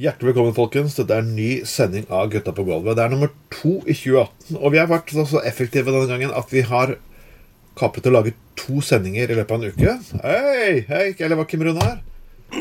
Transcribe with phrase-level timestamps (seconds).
[0.00, 0.94] Hjertelig velkommen, folkens.
[0.96, 2.94] Dette er en ny sending av Gutta på gulvet.
[2.96, 4.56] Det er nummer to i 2018.
[4.56, 6.94] Og vi har vært så, effektive denne gangen at vi har
[7.76, 9.96] kapret å lage to sendinger i løpet av en uke.
[10.22, 11.98] Hei, hei, eller hva Kim Rune her?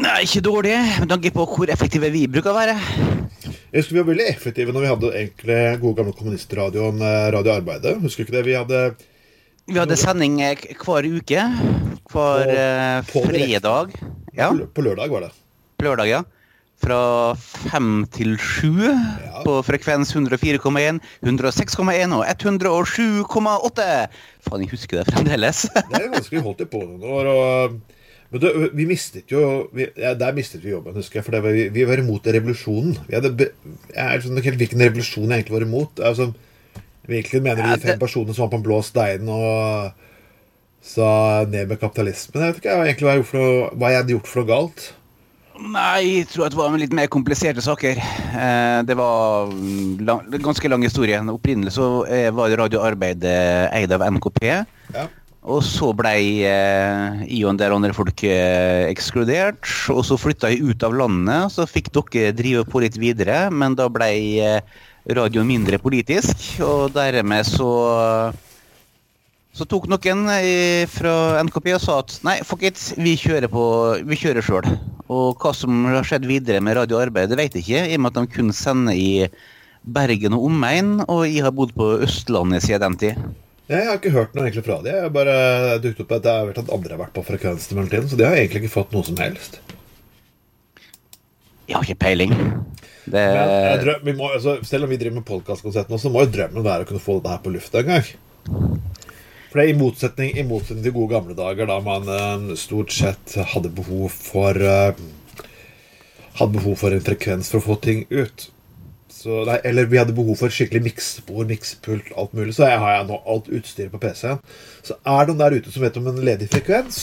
[0.04, 2.75] Nei, ikke dårlig, med tanke på hvor effektive vi bruker å være.
[3.70, 7.54] Jeg husker vi var veldig effektive når vi hadde egentlig gode gamle kommunistradioen eh, Radio
[7.56, 7.94] Arbeidet.
[8.04, 8.44] Husker du ikke det?
[8.50, 8.82] Vi hadde
[9.70, 11.48] Vi hadde sending eh, hver uke.
[11.56, 13.96] Hver På- eh, på fredag.
[14.36, 15.32] Ja, på, lørdag, var det.
[15.80, 16.21] På lørdag, ja.
[16.80, 17.00] Fra
[17.36, 19.42] fem til sju Ja.
[19.43, 23.88] på frekvens 104,1, 106,1 og 107,8.
[24.47, 25.65] Faen, jeg husker det fremdeles.
[25.75, 27.32] Det er ganske Vi holdt det på noen år.
[27.36, 27.79] og...
[28.29, 29.39] Men det, vi mistet jo
[29.74, 31.25] vi, ja, Der mistet vi jobben, husker jeg.
[31.25, 33.00] For det var, vi, vi var imot revolusjonen.
[33.08, 33.31] Vi hadde,
[33.89, 36.03] jeg er sånn, ikke helt hvilken revolusjon jeg egentlig var imot.
[36.11, 36.30] Altså,
[37.09, 40.05] virkelig mener Ja, de fem personer personene som var på en blå stein og
[40.86, 41.09] sa
[41.50, 42.44] ned med kapitalismen.
[42.45, 44.50] Jeg vet ikke egentlig hva jeg, gjorde for noe, hva jeg hadde gjort for noe
[44.53, 44.86] galt.
[45.59, 47.99] Nei, jeg tror at det var litt mer kompliserte saker.
[47.99, 51.19] Eh, Det var mm, lang, ganske lang historie.
[51.19, 54.45] Opprinnelig så eh, var Radio Arbeid eh, eid av NKP.
[54.95, 55.07] Ja.
[55.49, 56.13] Og så ble
[56.47, 59.67] eh, jeg og en del andre folk ekskludert.
[59.91, 63.47] Og så flytta jeg ut av landet, så fikk dere drive på litt videre.
[63.51, 64.11] Men da ble
[65.09, 67.69] radioen mindre politisk, og dermed så
[69.55, 73.64] så tok noen eh, fra NKP og sa at nei, fuck it, vi kjører på,
[74.08, 74.67] vi kjører sjøl.
[75.09, 78.14] Og hva som har skjedd videre med radioarbeidet, det vet jeg ikke, i og med
[78.14, 79.11] at de kun sender i
[79.89, 83.23] Bergen og omegn, og jeg har bodd på Østlandet siden den tid.
[83.69, 84.94] Jeg har ikke hørt noe egentlig fra dem.
[84.95, 85.33] Jeg har bare
[85.81, 88.08] dukket opp at jeg har hørt at andre har vært på frekvensen i mellomtiden.
[88.09, 89.59] Så de har egentlig ikke fått noe som helst.
[91.69, 92.34] Jeg har ikke peiling.
[93.09, 93.25] Det,
[93.84, 96.66] drøm, vi må, altså, selv om vi driver med podkastkonsert nå, så må jo drømmen
[96.66, 98.09] være å kunne få dette her på lufta en gang.
[99.50, 102.94] For det er i motsetning, i motsetning til gode gamle dager, da man eh, stort
[102.94, 104.94] sett hadde behov for eh,
[106.39, 108.45] Hadde behov for en frekvens for å få ting ut.
[109.11, 112.53] Så, nei, eller vi hadde behov for skikkelig miksebord, miksepult, alt mulig.
[112.56, 114.39] Så jeg har jeg nå alt utstyret på PC-en.
[114.86, 117.02] Så er det noen der ute som vet om en ledig frekvens,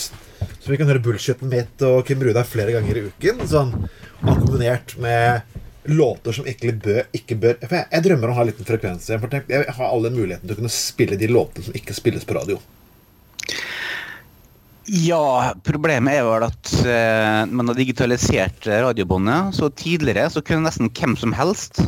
[0.57, 3.75] så vi kan høre bullshitten mitt og Kim Brudar flere ganger i uken, sånn
[4.23, 8.43] akkompagnert med låter som ikke bør, ikke bør for jeg, jeg drømmer om å ha
[8.45, 11.29] en liten frekvens Jeg, For tenk, jeg har alle mulighetene til å kunne spille de
[11.31, 12.59] låtene som ikke spilles på radio.
[14.87, 19.57] Ja, problemet er vel at eh, man har digitalisert radiobåndet.
[19.57, 21.81] Så tidligere så kunne nesten hvem som helst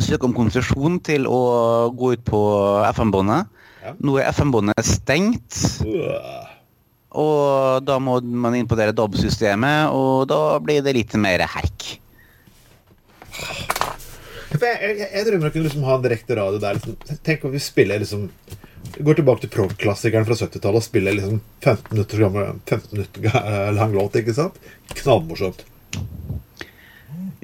[0.00, 2.42] søke om konsesjon til å gå ut på
[2.94, 3.50] FM-båndet.
[3.82, 3.94] Ja.
[3.98, 6.46] Nå er FM-båndet stengt, Uh.
[7.18, 11.88] og da må man inn på det DAB-systemet, og da blir det litt mer herk.
[14.52, 16.78] Jeg, jeg, jeg drømmer om å kunne liksom ha en direkte radio der.
[16.78, 17.18] Liksom.
[17.24, 18.28] Tenk om vi spiller liksom
[18.92, 23.94] Går tilbake til prog-klassikeren fra 70-tallet og spiller liksom 15 minutter, gammel, 15 minutter lang
[23.94, 24.18] låt.
[24.18, 24.58] ikke sant?
[24.98, 25.62] Knallmorsomt.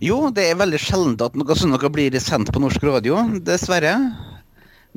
[0.02, 3.94] Jo, det er veldig sjeldent at noe sånt noe blir sendt på norsk radio, dessverre.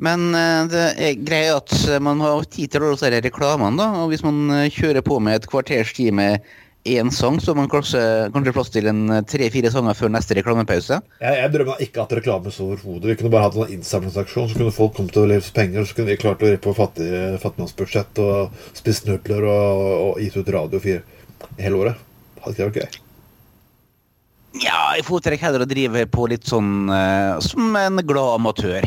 [0.02, 1.72] Men eh, det er greia at
[2.02, 3.88] man har tid til å se reklamene, da.
[4.02, 6.42] Og hvis man eh, kjører på med et kvarters tid med
[6.84, 8.00] én sang, så man kanskje,
[8.34, 10.98] kanskje plass til en tre-fire sanger før neste reklamepause.
[11.22, 13.12] Jeg, jeg drømmer ikke at reklame så overhodet.
[13.12, 16.12] Vi kunne bare hatt en innsamlingsaksjon, så kunne folk kommet å leve penger, så kunne
[16.12, 17.08] vi klart å rippe på fattig,
[17.42, 21.04] fattigmannsbudsjett og spist nudler og, og gitt ut radio fire
[21.62, 22.04] hele året.
[22.42, 23.00] Hadde ikke det vært gøy?
[24.60, 28.84] Ja, jeg foretrekker heller å drive på litt sånn uh, som en glad amatør.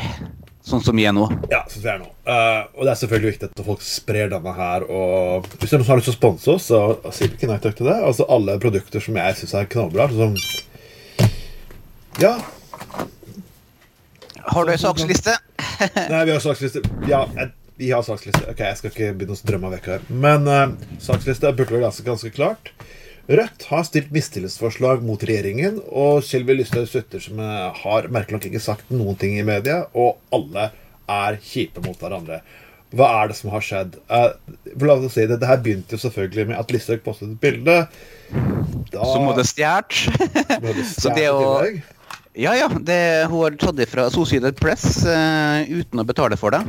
[0.66, 1.28] Sånn som vi er nå.
[1.52, 2.08] Ja, synes jeg nå.
[2.26, 4.86] Uh, og det er selvfølgelig viktig at folk sprer denne her.
[4.90, 7.38] Og hvis det er noen som har lyst til å sponse oss, så sier vi
[7.38, 7.98] ikke nei takk til det.
[8.08, 10.08] Altså alle produkter som jeg syns er knallbra.
[10.10, 10.64] Sånn som
[12.24, 12.34] Ja.
[14.46, 15.36] Har du ei saksliste?
[16.14, 16.82] Nei, vi har saksliste.
[17.10, 17.52] Ja, jeg,
[17.82, 18.46] vi har saksliste.
[18.50, 20.06] Ok, jeg skal ikke begynne å drømme av vekk her.
[20.26, 22.74] Men uh, saksliste burde være ganske, ganske klart.
[23.26, 28.46] Rødt har stilt mistillitsforslag mot regjeringen, og Sylvi Lysthaug Sutter som eh, har merkelig nok
[28.52, 30.68] ikke sagt noen ting i media, og alle
[31.10, 32.42] er kjipe mot hverandre.
[32.96, 33.98] Hva er det som har skjedd?
[34.14, 34.30] Eh,
[34.76, 37.42] for la oss si det, det her begynte jo selvfølgelig med at Listhaug postet et
[37.42, 37.80] bilde.
[38.94, 40.06] Da som må det stjålet.
[41.02, 41.66] Så det å-
[42.36, 42.68] Ja, ja.
[42.70, 43.02] Det,
[43.32, 46.62] hun har tatt det fra Associated Press uh, uten å betale for det.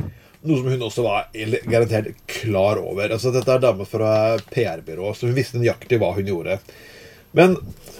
[0.45, 1.31] Noe som hun også var
[1.65, 3.09] garantert klar over.
[3.09, 4.11] Altså, dette er dame fra
[4.51, 6.59] PR-byrå, så hun visste nøyaktig hva hun gjorde.
[7.37, 7.57] Men,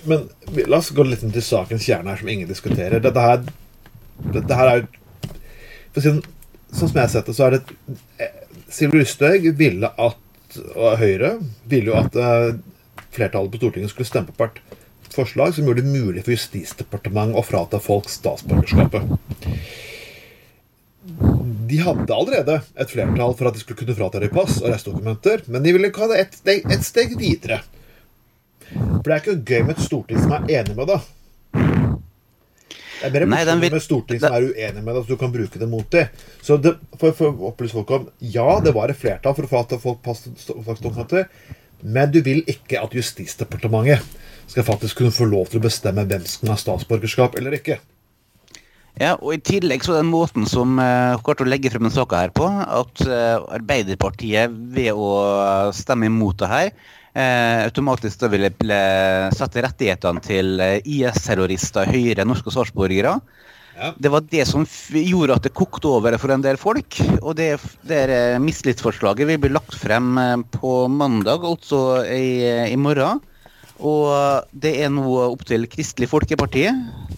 [0.08, 0.28] men
[0.70, 3.02] la oss gå litt til sakens kjerne her, som ingen diskuterer.
[3.04, 3.44] Dette her,
[4.38, 4.88] dette her er jo
[5.98, 6.02] å
[6.68, 7.62] Sånn som jeg har sett det, så er det
[8.22, 8.34] eh,
[8.70, 11.30] Sylvi Lysthaug ville at Og Høyre
[11.72, 12.58] ville jo at eh,
[13.16, 14.60] flertallet på Stortinget skulle stemme på et
[15.16, 19.16] forslag som gjorde det mulig for Justisdepartementet å frata folk statsborgerskapet.
[21.68, 25.44] De hadde allerede et flertall for at de skulle kunne frata dem pass og reisedokumenter,
[25.52, 27.62] men de ville ikke ha det et et steg videre.
[28.72, 31.14] For det er ikke gøy med et storting som er enig med deg.
[32.98, 35.32] Det er mer Nei, vil- med storting som er uenig med deg, så du kan
[35.34, 36.08] bruke det mot dem.
[36.42, 39.52] Så det, for, for å opplyse folk om Ja, det var et flertall for å
[39.52, 41.28] få folk pass og opptaksdokumenter,
[41.84, 44.02] men du vil ikke at Justisdepartementet
[44.50, 47.78] skal faktisk kunne få lov til å bestemme hvem som har statsborgerskap eller ikke.
[48.98, 52.24] Ja, og I tillegg så den måten som uh, klarte å legge frem den saka
[52.24, 55.10] her på, at uh, Arbeiderpartiet ved å
[55.78, 56.72] stemme imot det her,
[57.14, 58.50] uh, automatisk da ville
[59.38, 63.20] sette rettighetene til eh, IS-terrorister høyere enn norske statsborgere.
[63.78, 63.92] Ja.
[63.98, 66.98] Det var det som gjorde at det kokte over for en del folk.
[67.22, 67.52] Og det,
[67.88, 73.22] det eh, mistillitsforslaget vil bli lagt frem eh, på mandag, altså i, i morgen.
[73.78, 74.10] Og
[74.58, 76.66] det er nå opp til Kristelig Folkeparti,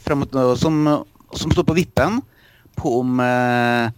[0.03, 0.25] frem,
[0.59, 0.81] som,
[1.37, 2.19] som står på vippen
[2.79, 3.89] på om eh,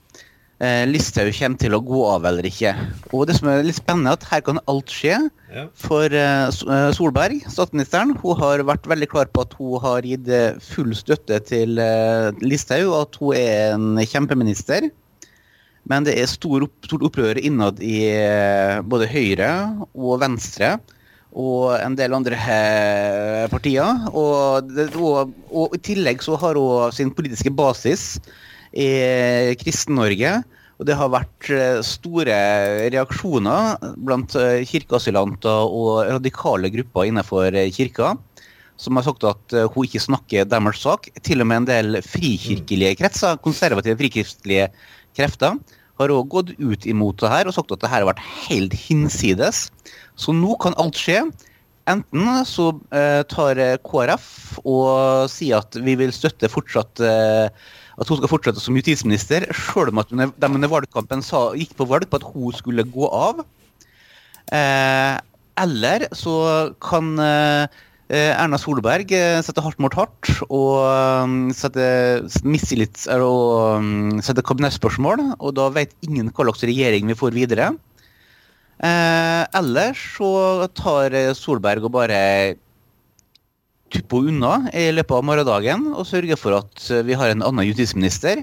[0.62, 2.74] eh, Listhaug kommer til å gå av eller ikke.
[3.12, 5.18] Og det som er litt spennende, er at her kan alt skje.
[5.52, 5.66] Ja.
[5.78, 10.32] For eh, eh, Solberg, statsministeren, hun har vært veldig klar på at hun har gitt
[10.32, 14.90] eh, full støtte til eh, Listhaug, og at hun er en kjempeminister.
[15.90, 18.04] Men det er stor opp, stort opprør innad i
[18.86, 19.50] både Høyre
[19.98, 20.76] og Venstre
[21.32, 24.08] og en del andre eh, partier.
[24.12, 28.20] Og, og, og i tillegg så har hun sin politiske basis
[28.76, 30.42] i Kristen-Norge.
[30.82, 32.36] Og det har vært eh, store
[32.92, 38.16] reaksjoner blant eh, kirkeasylanter og radikale grupper innenfor kirka.
[38.82, 41.06] Som har sagt at hun ikke snakker deres sak.
[41.22, 44.72] Til og med en del frikirkelige kretser, konservative frikirkelige
[45.16, 45.60] krefter,
[46.02, 48.74] har òg gått ut imot det her og sagt at det her har vært helt
[48.88, 49.68] hinsides.
[50.20, 51.24] Så nå kan alt skje.
[51.90, 54.28] Enten så eh, tar eh, KrF
[54.62, 57.48] og sier at vi vil støtte fortsatt eh,
[58.02, 61.90] at hun skal fortsette som justisminister, sjøl om at de under valgkampen sa, gikk på
[61.90, 63.44] valg på at hun skulle gå av.
[64.52, 65.16] Eh,
[65.62, 66.36] eller så
[66.84, 67.82] kan eh,
[68.12, 71.86] Erna Solberg eh, sette hardt mot hardt og sette
[72.48, 73.86] mistillit og
[74.26, 77.72] sette kabinettspørsmål, og da vet ingen hva slags regjering vi får videre.
[78.82, 80.32] Eh, ellers så
[80.74, 82.22] tar Solberg og bare
[83.92, 88.42] tupper unna i løpet av morgendagen og sørger for at vi har en annen justisminister.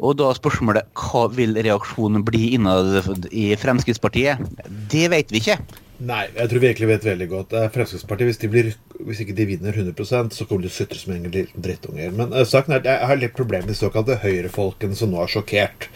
[0.00, 4.40] Og da spørsmålet hva vil reaksjonen bli innad i Fremskrittspartiet?
[4.90, 5.58] Det vet vi ikke.
[6.00, 7.50] Nei, jeg tror vi egentlig vet veldig godt.
[7.58, 8.68] Eh, Fremskrittspartiet, hvis, blir,
[9.04, 12.12] hvis ikke de vinner 100% så kommer de til å som en drittunger.
[12.16, 15.28] Men uh, saken er jeg har litt problemer med de såkalte høyrefolkene som nå er
[15.28, 15.90] sjokkert.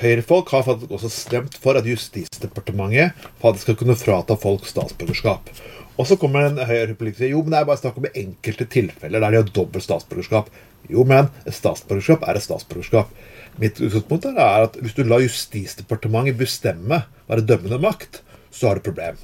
[0.00, 5.52] Høyrefolk har faktisk også stemt for at Justisdepartementet faktisk skal kunne frata folk statsborgerskap.
[5.94, 9.36] Og så kommer en høyrepolitiker jo, men det er bare snakk om enkelte tilfeller der
[9.36, 10.48] de har dobbelt statsborgerskap.
[10.90, 13.14] Jo, men et statsborgerskap er et statsborgerskap.
[13.62, 18.88] Mitt utgangspunkt er at hvis du lar Justisdepartementet bestemme, være dømmende makt, så har du
[18.90, 19.22] problem.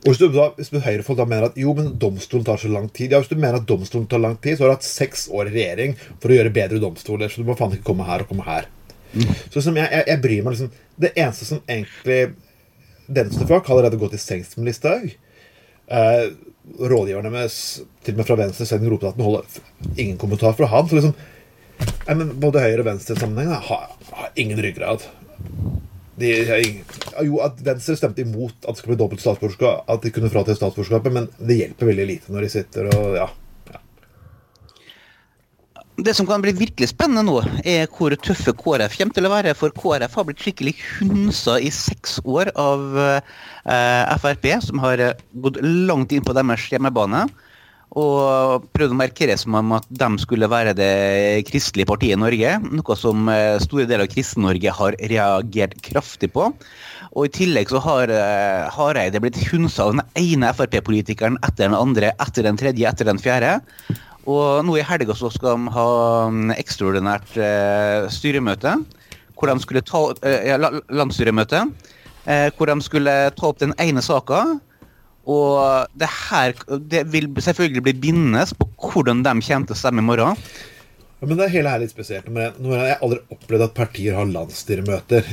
[0.00, 2.70] Og hvis du, da, hvis du Høyrefolk da mener at jo, men domstolen tar så
[2.72, 4.86] lang tid Ja, hvis du mener at domstolen tar lang tid, så har du hatt
[4.86, 7.28] seks år i regjering for å gjøre bedre domstoler.
[7.28, 8.68] Så du må faen ikke komme her og komme her.
[9.12, 10.68] Så liksom, jeg, jeg, jeg bryr meg liksom
[11.02, 12.20] Det eneste som egentlig
[13.10, 15.10] Venstrefolk har allerede gått i sengs med Listhaug.
[15.90, 16.24] Eh,
[16.78, 20.86] rådgiverne med til og med fra Venstre, Sven Rotevatn, holder ingen kommentar fra han.
[20.86, 21.16] Så liksom
[21.80, 25.04] jeg, men Både høyre og venstre i sammenheng har, har ingen ryggrad.
[26.20, 26.30] De,
[27.24, 30.56] jo, at Venstre stemte imot at det skulle bli dobbelt statsborgerskap, at de kunne frata
[30.56, 33.28] statsborgerskapet, men det hjelper veldig lite når de sitter og ja.
[33.72, 33.80] ja.
[36.00, 39.56] Det som kan bli virkelig spennende nå, er hvor tøffe KrF kommer til å være.
[39.58, 45.22] For KrF har blitt skikkelig hunsa i seks år av eh, Frp, som har eh,
[45.44, 47.26] gått langt inn på deres hjemmebane.
[47.98, 52.52] Og prøvde å markere som om at de skulle være det kristelige partiet i Norge.
[52.70, 56.46] Noe som eh, store deler av Kristen-Norge har reagert kraftig på.
[57.10, 61.74] Og i tillegg så har eh, Hareide blitt hunsa av den ene Frp-politikeren etter den
[61.74, 63.56] andre, etter den tredje, etter den fjerde.
[64.30, 65.90] Og nå i helga så skal de ha
[66.30, 68.78] mm, ekstraordinært eh, styremøte.
[69.34, 70.04] Hvor de skulle ta
[70.44, 71.64] ja, Landsstyremøte.
[72.54, 74.44] Hvor de skulle ta opp den ene saka.
[75.30, 76.54] Og det her
[76.90, 80.38] det vil selvfølgelig bli bindende på hvordan de kommer til å stemme i morgen.
[81.20, 82.28] Ja, Men det er hele her litt spesielt.
[82.28, 85.26] Nummer én, Jeg har aldri opplevd at partier har landsstyremøter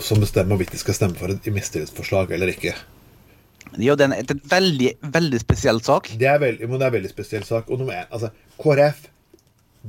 [0.00, 2.72] som bestemmer hvorvidt de skal stemme for et mistillitsforslag eller ikke.
[3.76, 6.08] Jo, det er en- det er en veldig, veldig spesiell sak.
[6.18, 7.70] Det er veldig, men det er en veldig spesiell sak.
[7.70, 9.06] Og nummer én, altså, KrF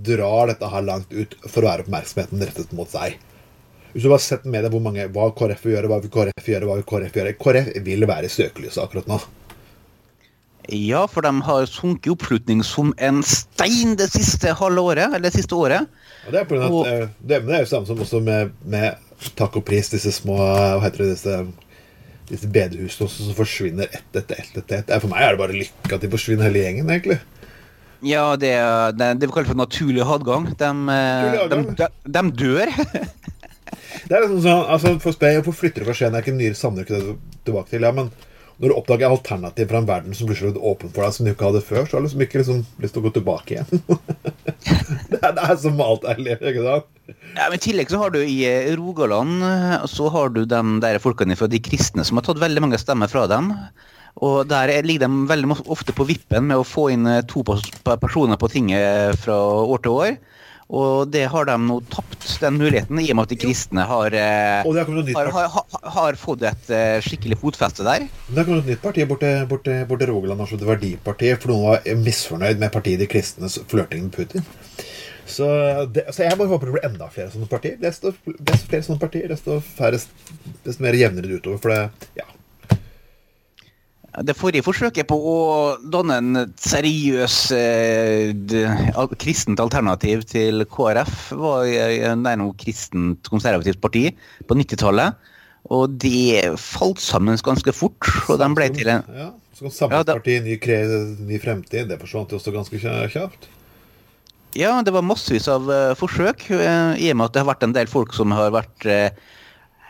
[0.04, 3.16] drar dette her langt ut for å være oppmerksomheten rettet mot seg.
[3.94, 6.46] Hvis du bare setter med deg hvor mange, hva KrF vil gjøre, hva vil KrF
[6.52, 9.20] gjøre, hva vil KrF gjøre KrF vil være i søkelyset akkurat nå.
[10.72, 15.26] Ja, for de har sunket i oppslutning som en stein det siste halve året, eller
[15.30, 15.88] det siste året.
[16.26, 18.96] Ja, det er, Og- at, eh, det, er jo samme som også med, med
[19.36, 21.40] takk og pris, disse små Hva heter det, disse,
[22.30, 24.94] disse bedehusene også, som forsvinner ett etter ett etter ett.
[25.02, 27.20] For meg er det bare lykke at de forsvinner hele gjengen, egentlig.
[28.06, 30.46] Ja, det, er- det, det vi kaller for naturlig adgang.
[30.56, 31.66] De, hadgang?
[31.76, 32.70] de, de, de dør.
[34.10, 36.16] Det er liksom sånn, altså For Spay, hvorfor flytter du fra Skien?
[36.16, 36.56] Er ikke nyere
[36.88, 37.86] det tilbake til?
[37.86, 38.12] Ja, men
[38.60, 41.32] når du oppdager alternativ fra en verden som blir så åpen for deg som du
[41.32, 43.84] ikke hadde før, så har du liksom ikke liksom lyst til å gå tilbake igjen.
[45.12, 46.90] det, er, det er som alt er liv, ikke sant?
[47.38, 50.60] Ja, men I tillegg så har du i eh, Rogaland eh, så har du de
[50.84, 53.54] der folkene fra de kristne som har tatt veldig mange stemmer fra dem.
[54.20, 57.46] Og der er- ligger de veldig ofte på vippen med å få inn eh, to
[57.48, 60.18] personer på tinget fra år til år.
[60.70, 64.14] Og det har de nå tapt, den muligheten, i og med at de kristne har,
[64.14, 65.64] eh, har har,
[65.96, 68.06] har, fått et eh, skikkelig fotfeste der.
[68.28, 71.66] det har kommet et nytt parti borte, borte, borte Rogaland, altså det Verdipartiet, for noen
[71.72, 74.46] var misfornøyd med partiet De kristnes flørting med Putin.
[75.30, 75.46] Så,
[75.94, 77.78] det, så jeg bare håper det blir enda flere sånne partier.
[77.82, 80.00] Desto, desto flere sånne partier, desto, færre,
[80.66, 81.62] desto mer jevnere det utover.
[81.62, 82.26] For det, ja,
[84.26, 85.36] Det forrige forsøket på å
[85.94, 88.32] danne en seriøs eh,
[89.22, 91.68] kristent alternativ til KrF var
[92.42, 94.08] noe kristent konservativt parti
[94.50, 95.14] på 90-tallet.
[95.70, 98.10] Og det falt sammen ganske fort.
[98.32, 101.90] Og de ble til en Ja, så kom Samlingspartiet, ny, kre- ny fremtid.
[101.92, 103.50] Det forsvant jo også ganske kjapt.
[104.58, 107.68] Ja, det var massevis av eh, forsøk, eh, i og med at det har vært
[107.68, 109.12] en del folk som har vært eh,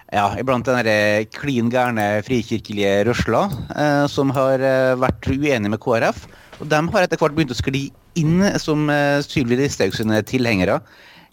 [0.09, 5.81] ja, iblant den der klin gærne frikirkelige røsla, eh, som har eh, vært uenige med
[5.83, 6.25] KrF.
[6.59, 7.87] Og de har etter hvert begynt å skli
[8.19, 10.79] inn som eh, Sylvi Listhaug sine tilhengere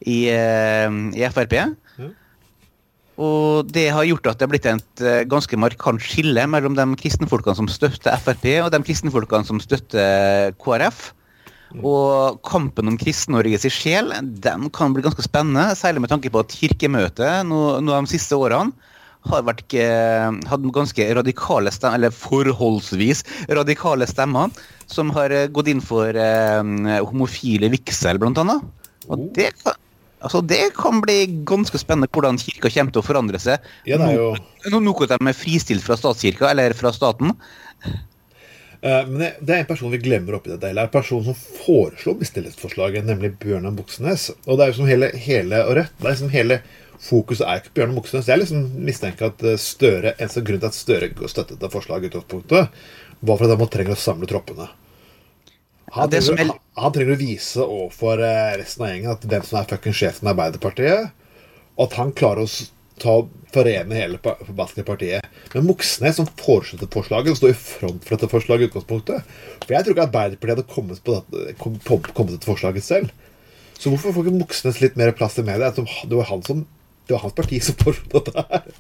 [0.04, 1.56] i, eh, i Frp.
[1.56, 2.11] Ja.
[3.16, 6.85] Og det har gjort at det har blitt et eh, ganske markant skille mellom de
[7.00, 11.09] kristenfolkene som støtter Frp, og de kristenfolkene som støtter KrF.
[11.75, 16.54] Og kampen om Kristen-Norges sjel den kan bli ganske spennende, særlig med tanke på at
[16.54, 18.73] Kirkemøtet nå, nå de siste årene
[19.26, 19.75] har vært,
[20.46, 23.25] hatt ganske radikale stemmer, eller forholdsvis
[23.58, 24.52] radikale stemmer,
[24.90, 28.62] som har eh, gått inn for eh, homofile vigsel, blant annet.
[29.06, 29.16] Oh.
[29.16, 29.78] Og det kan,
[30.23, 31.18] altså det kan bli
[31.49, 33.66] ganske spennende hvordan kirka kommer til å forandre seg.
[33.88, 37.35] Ja, det er jo at de er fristilt fra statskirka, eller fra staten.
[38.83, 40.85] Eh, Men det, det er en person vi glemmer oppi dette hele.
[40.87, 44.30] En person som foreslo mistillitsforslaget, nemlig Bjørnar Moxnes.
[44.47, 45.95] Og det er jo som hele, hele og rett.
[46.00, 46.61] Det er liksom hele
[46.97, 48.28] Fokuset er ikke på Bjørnar Moxnes.
[48.30, 52.80] Jeg liksom mistenker at eh, Støre, eneste grunn til at Støre støttet det forslaget, utgangspunktet,
[53.21, 54.68] var for at han trenger å samle troppene.
[55.95, 59.45] Han, ja, trenger, er- han, trenger å vise overfor eh, resten av gjengen at hvem
[59.47, 61.12] som er fucking sjefen i Arbeiderpartiet,
[61.76, 62.50] og at han klarer å
[63.02, 63.14] ta,
[63.54, 64.18] forene hele
[64.56, 65.26] basketpartiet.
[65.54, 69.36] Men Moxnes, som foreslo forslaget, står i front for dette forslaget i utgangspunktet.
[69.64, 71.78] For jeg tror ikke Arbeiderpartiet hadde kommet på dette, kom,
[72.12, 73.14] kommet til forslaget selv.
[73.76, 75.72] Så hvorfor får ikke Moxnes litt mer plass i media?
[75.72, 76.62] Det var, han som,
[77.06, 78.70] det var hans parti som foreslo dette her.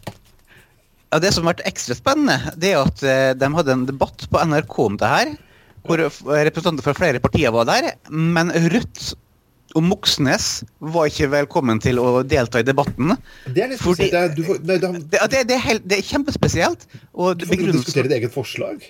[1.12, 4.26] Ja, Det som har vært ekstra spennende, det er at eh, de hadde en debatt
[4.30, 5.36] på NRK om det her.
[5.86, 7.92] Hvor representanter fra flere partier var der.
[8.10, 9.12] Men Rødt
[9.76, 10.46] og Moxnes
[10.80, 13.12] var ikke velkommen til å delta i debatten.
[13.46, 15.98] Det er kjempespesielt Fordi- er- Du får, nei, da, Det, det, det, er, helt, det
[15.98, 16.86] er kjempespesielt.
[17.14, 18.86] Og får ikke diskutere ditt eget forslag.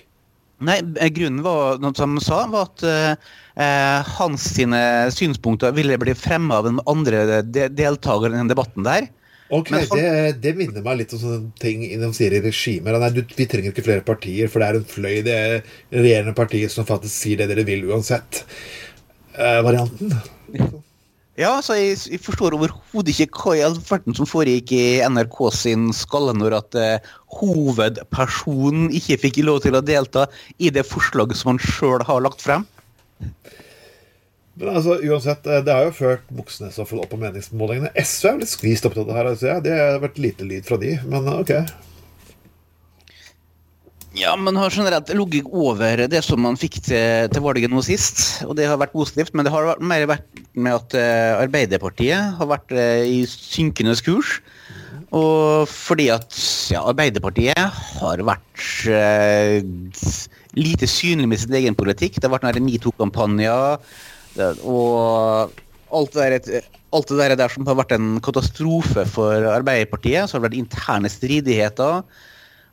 [0.59, 3.15] Nei, eh, grunnen var, noe som han sa, var at eh,
[3.61, 4.79] eh, hans sine
[5.13, 9.05] synspunkter ville bli fremma av den andre de deltakeren i den debatten der.
[9.53, 12.97] Ok, han- det, det minner meg litt om sånne ting de sier i regimer.
[12.99, 15.61] Nei, du, vi trenger ikke flere partier, for det er en fløy, det er
[15.93, 18.41] regjerende partier som faktisk sier det dere vil uansett.
[19.37, 20.13] Eh, varianten.
[21.37, 25.37] Ja, så jeg, jeg forstår overhodet ikke hva i all verden som foregikk i NRK
[25.53, 30.25] sin skalle når at uh, hovedpersonen ikke fikk lov til å delta
[30.57, 32.65] i det forslaget som han sjøl har lagt frem.
[34.57, 37.93] Men altså, uansett, eh, det har jo ført Moxnes og opp på meningsmålingene.
[37.93, 39.29] SV er litt skvist opp til det her.
[39.29, 41.53] Altså, det har vært lite lyd fra de, men ok.
[44.17, 48.41] Ja, man har generelt ligget over det som man fikk til, til valget nå sist,
[48.47, 49.35] og det har vært positivt.
[49.37, 54.39] Men det har mer vært med at eh, Arbeiderpartiet har vært eh, i synkende kurs.
[55.13, 56.33] Og fordi at
[56.73, 59.61] ja, Arbeiderpartiet har vært eh,
[60.57, 62.17] lite synlig med sin egen politikk.
[62.17, 63.77] Det har vært metoo-kampanjer
[64.65, 65.53] og
[65.93, 70.25] alt det, der, alt det der, der som har vært en katastrofe for Arbeiderpartiet.
[70.25, 72.01] Så har det vært interne stridigheter.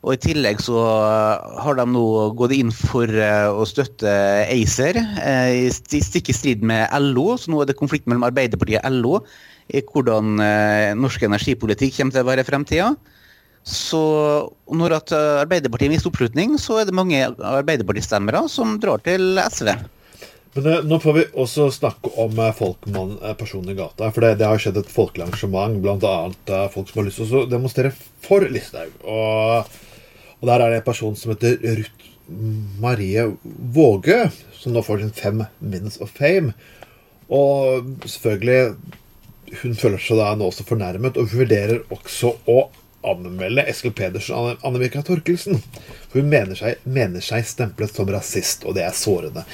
[0.05, 0.77] Og i tillegg så
[1.65, 2.05] har de nå
[2.37, 4.11] gått inn for eh, å støtte
[4.53, 7.31] ACER, eh, stikk i strid med LO.
[7.41, 9.15] Så nå er det konflikt mellom Arbeiderpartiet og LO
[9.73, 12.91] i hvordan eh, norsk energipolitikk kommer til å være i fremtida.
[13.65, 14.03] Så
[14.69, 19.73] når eh, Arbeiderpartiet mister oppslutning, så er det mange Arbeiderpartistemmere som drar til SV.
[20.55, 24.11] Men eh, nå får vi også snakke om eh, folkmann, eh, personen i gata.
[24.15, 26.61] For det, det har skjedd et folkelig arrangement, bl.a.
[26.71, 27.91] Folk som har lyst til å demonstrere
[28.23, 28.93] for Listhaug.
[29.03, 29.81] Og,
[30.45, 32.09] og der er det en person som heter Ruth
[32.81, 33.23] Marie
[33.73, 36.53] Våge, som nå får sin fem minutes of fame.
[37.33, 38.75] Og selvfølgelig
[39.61, 42.63] Hun føler seg da nå også fornærmet, og vurderer også å
[43.05, 45.61] anmelde Eskil Pedersen og Anne-Mika Torkelsen.
[46.09, 49.45] For hun mener seg, mener seg stemplet som rasist, og det er sårende.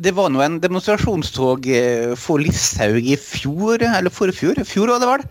[0.00, 5.12] Det var nå en demonstrasjonstog eh, for Listhaug i fjor, eller forfjor, fjor var det
[5.12, 5.28] vel?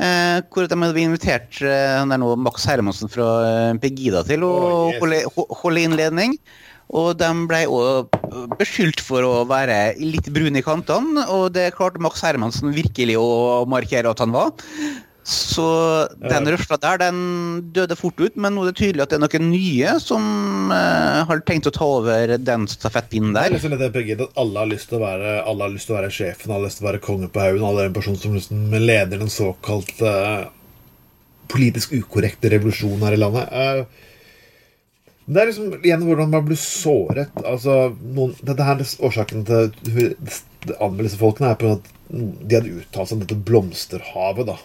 [0.00, 4.46] Eh, hvor de hadde invitert eh, han er nå, Max Hermansen fra eh, Pegida til
[4.46, 5.00] å Oh, yes.
[5.02, 6.38] holde, holde innledning.
[6.96, 8.08] Og de ble òg
[8.58, 13.62] beskyldt for å være litt brune i kantene, og det klarte Max Hermansen virkelig å
[13.70, 14.50] markere at han var.
[15.30, 15.64] Så
[16.18, 17.18] den rørsla der, den
[17.74, 20.24] døde fort ut, men nå er det tydelig at det er noen nye som
[20.72, 24.70] uh, har tenkt å ta over den stafettpinnen Det er litt det at alle har
[24.72, 26.86] lyst til å være Alle har lyst til å være sjefen, alle har lyst til
[26.86, 27.66] å være konge på haugen.
[27.68, 30.48] Alle er en person som liksom leder den såkalt uh,
[31.50, 33.54] politisk ukorrekte revolusjonen her i landet.
[33.54, 34.08] Uh,
[35.30, 37.30] det er liksom igjen hvordan man blir såret.
[37.46, 42.74] Altså, noen, dette her, Årsaken til det anmeldelsen disse folkene er på at de hadde
[42.80, 44.50] uttalt seg om dette blomsterhavet.
[44.50, 44.58] da.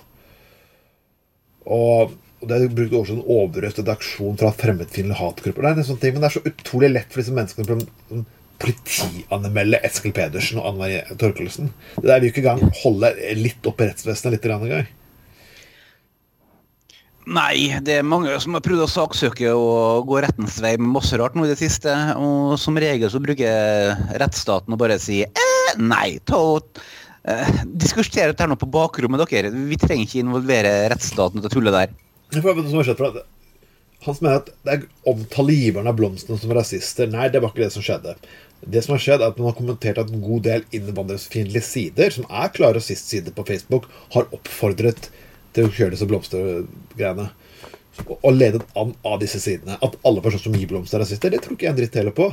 [1.66, 5.66] Og, det er brukt som en overøst redaksjon fra fremmedfiendtlige hatgrupper.
[5.66, 8.26] Det er en sånn ting, Men det er så utrolig lett for disse menneskene å
[8.62, 11.72] politianmelde Eskil Pedersen og Anne Marie Torkelsen.
[11.98, 14.88] Det der vil jo ikke engang holde litt opp i rettsvesenet litt engang.
[17.26, 21.18] Nei, det er mange som har prøvd å saksøke og gå rettens vei med masse
[21.18, 21.90] rart nå i det siste.
[22.22, 26.38] Og som regel så bruker rettsstaten å bare si eh, nei, ta
[27.28, 29.52] eh, diskutere dette her nå på bakrommet dere.
[29.52, 31.96] Vi trenger ikke involvere rettsstaten til å tullet der.
[32.36, 33.22] Skjedd
[34.06, 37.08] Han som mener at det er omtaler av blomstene som rasister.
[37.10, 38.16] Nei, det var ikke det som skjedde.
[38.66, 42.14] Det som har skjedd er at Man har kommentert at en god del innvandringsfiendtlige sider,
[42.14, 45.10] som er klare rasistsider på Facebook, har oppfordret
[45.56, 47.30] til å kjøre disse blomstergreiene.
[48.20, 49.78] Og ledet an av disse sidene.
[49.82, 52.16] At alle personer som gir blomster, er rasister, det tror ikke jeg en dritt heller
[52.16, 52.30] på.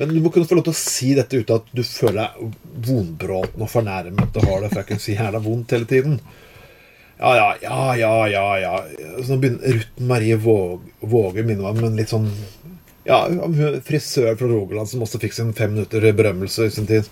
[0.00, 2.54] Men du må kunne få lov til å si dette uten at du føler deg
[2.86, 6.14] vonbråten og fornærmet og har det fuckings jævla vondt hele tiden.
[7.20, 8.44] Ja, ja, ja, ja, ja.
[8.62, 8.74] ja.
[9.20, 12.30] Så nå begynner Ruth Marie Våge, Våge minner meg om en litt sånn
[13.04, 13.26] Ja,
[13.84, 17.08] frisør fra Rogaland som også fikk sin fem minutter berømmelse i sin tid.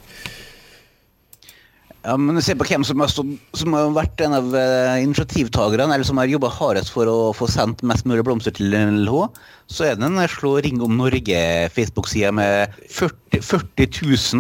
[2.09, 5.91] Ja, men Se på hvem som har, stått, som har vært en av eh, initiativtakerne,
[5.93, 9.27] eller som har jobba hardest for å få sendt mest mulig blomster til LH.
[9.69, 13.91] Så er det den Slå ring om Norge-Facebook-sida med 40, 40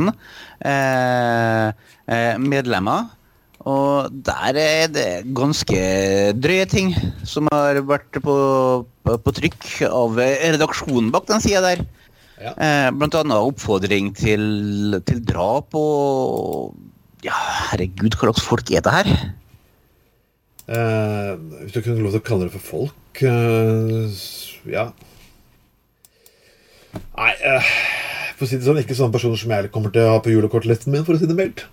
[0.00, 0.10] 000
[0.64, 1.68] eh,
[2.08, 3.12] eh, medlemmer.
[3.68, 5.78] Og der er det ganske
[6.40, 6.94] drøye ting
[7.28, 8.36] som har vært på,
[9.04, 11.84] på, på trykk av redaksjonen bak den sida der.
[12.38, 12.54] Ja.
[12.54, 16.78] Eh, blant annet oppfordring til, til drap og
[17.26, 17.34] Ja,
[17.72, 19.12] herregud, hva slags folk er det her?
[20.68, 21.30] Eh,
[21.64, 24.18] hvis du kunne lov til å kalle det for folk eh,
[24.68, 24.90] Ja.
[27.16, 27.70] Nei, eh,
[28.36, 30.34] for å si det sånn, ikke sånne personer som jeg kommer til å ha på
[30.34, 31.64] julekortlisten min, for å si det mildt.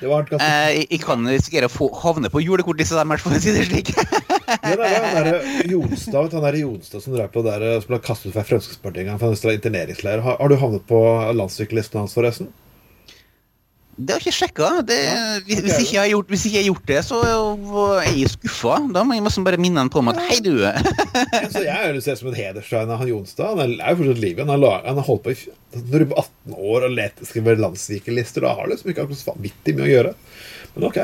[0.00, 3.42] Det var ganske Eh, jeg, kan risikere å få havne på julekortlista deres, for å
[3.42, 3.92] si det slik.
[4.50, 7.92] Ja, det er han der Jonstad, han der Jonstad som drev på der, eh, som
[7.92, 10.24] ble kastet fra Fremskrittspartiet en gang for en interneringsleir.
[10.24, 10.98] Har, har du havnet på
[11.38, 12.48] landssykellisten hans, forresten?
[14.00, 14.68] Det har jeg ikke sjekka.
[14.88, 14.96] Det,
[15.44, 17.18] hvis, ikke jeg har gjort, hvis ikke jeg har gjort det, så
[18.00, 18.76] er jeg skuffa.
[18.94, 20.54] Da må jeg nesten bare minne han på om at hei, du.
[21.52, 23.60] Så jeg er sett som en hederstegn av han Jonstad.
[23.60, 24.46] Han er jo fortsatt i live.
[24.48, 25.36] Han har, han har holdt på i
[25.76, 29.20] Når du er på 18 år og let, skriver landssvikerlister, da har liksom ikke akkurat
[29.20, 30.16] så vanvittig mye å gjøre.
[30.76, 31.00] Men ok.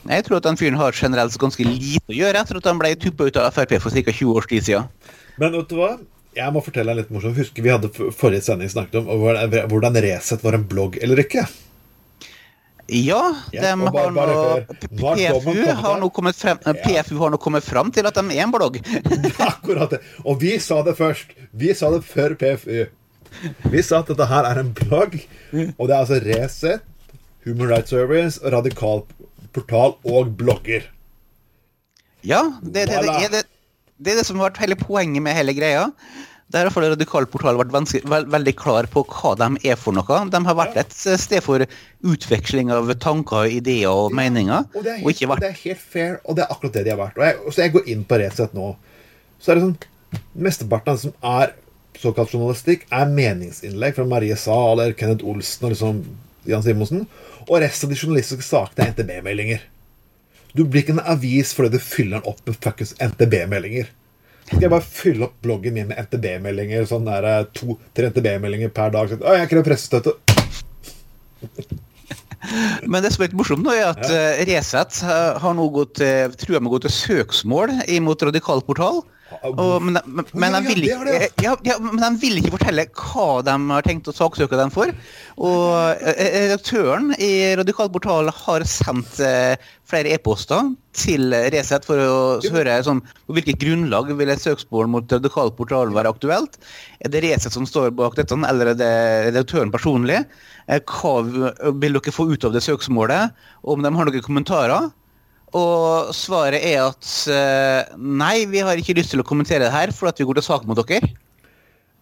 [0.00, 2.96] Jeg tror at den fyren har generelt ganske lite å gjøre etter at han ble
[2.96, 4.14] tuppa ut av Frp for ca.
[4.24, 4.88] 20 års tid siden.
[5.36, 5.98] Men vet du hva?
[6.32, 7.36] Jeg må fortelle deg litt morsomt.
[7.36, 9.26] Husker vi hadde forrige sending snakket om
[9.68, 11.44] hvordan Resett var en blogg eller ikke?
[12.90, 13.20] Ja,
[13.54, 14.78] Ja, de bare- har bare.
[14.90, 18.42] Nå PFU, har nå kommet frem, PFU har nå kommet fram til at de er
[18.42, 18.80] en blogg.
[19.50, 20.00] Akkurat det.
[20.24, 21.30] Og vi sa det først.
[21.54, 22.86] Vi sa det før PFU.
[23.70, 25.14] Vi sa at dette her er en blogg,
[25.78, 26.82] og det er altså Resett,
[27.46, 29.04] Human Rights Service, Radikal
[29.54, 30.88] portal og blogger.
[32.26, 33.44] Ja, det, det, det, er det,
[33.98, 35.86] det er det som har vært hele poenget med hele greia.
[36.50, 40.16] Der har Radikal portal vært vanskelig, vel, veldig klar på hva de er for noe.
[40.32, 41.62] De har vært et sted for
[42.02, 44.66] utveksling av tanker, ideer og meninger.
[44.74, 46.74] Og det, helt, Og helt, ikke og det er helt fair, og det er akkurat
[46.74, 47.20] det de har vært.
[47.20, 48.72] Og jeg, så jeg går inn på Resett nå,
[49.38, 49.78] så er det sånn
[50.34, 51.52] Mesteparten av det som er
[52.00, 56.00] såkalt journalistikk, er meningsinnlegg fra Marie Zahl eller Kenneth Olsen og liksom
[56.50, 57.04] Jan Simonsen.
[57.46, 59.62] Og resten av de journalistiske sakene er NTB-meldinger.
[60.56, 63.90] Du blir ikke en avis fordi du fyller den opp med fuckings NTB-meldinger.
[64.46, 66.88] Skal jeg bare fylle opp bloggen min med NTB-meldinger?
[66.90, 69.12] Sånn der eh, to-tre NTB-meldinger per dag?
[69.12, 70.16] Sånn, Å, jeg krever pressestøtte.
[72.90, 74.20] Men det som er litt morsomt, nå er at ja.
[74.48, 76.00] Resett eh, har nå gått,
[76.40, 79.02] trua med å gå til søksmål imot Radikal portal.
[79.48, 83.26] Og, men, de, men, de vil ikke, ja, ja, men de vil ikke fortelle hva
[83.46, 84.92] de har tenkt å saksøke dem for.
[85.40, 89.56] Og eh, redaktøren i Radikal portal har sendt eh,
[89.88, 92.20] flere e-poster til Resett for å
[92.52, 96.60] høre sånn, på hvilket grunnlag vil et søksmål mot Radikal portal være aktuelt.
[97.00, 98.94] Er det Resett som står bak dette, eller er det
[99.30, 100.20] redaktøren personlig?
[100.68, 103.32] Eh, hva vil dere få ut av det søksmålet?
[103.64, 104.90] Om de har noen kommentarer?
[105.56, 109.92] Og svaret er at uh, nei, vi har ikke lyst til å kommentere det her,
[109.94, 111.10] for at vi går til sak mot dere.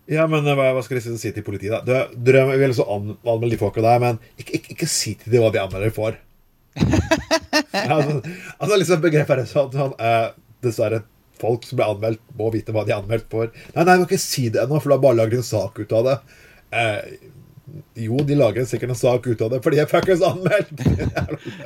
[0.08, 1.84] Ja, men eh, hva, hva skal de si til politiet, da?
[1.84, 5.44] Du, dere vil også anmelde de folka der, men ikke, ikke, ikke, si til dem
[5.44, 6.16] hva de anmelder for.
[6.78, 8.20] ja, altså,
[8.56, 10.30] altså, liksom begrepet er sånn, sånn uh,
[10.64, 11.02] Dessverre,
[11.38, 13.52] folk som blir anmeldt, må vite hva de er anmeldt for.
[13.74, 15.76] Nei, nei, du må ikke si det ennå, for du har bare lagd en sak
[15.76, 16.16] ut av det.
[16.72, 17.28] Uh,
[17.98, 20.82] jo, de lager sikkert en sak ut av det, fordi jeg fuckings anmeldt!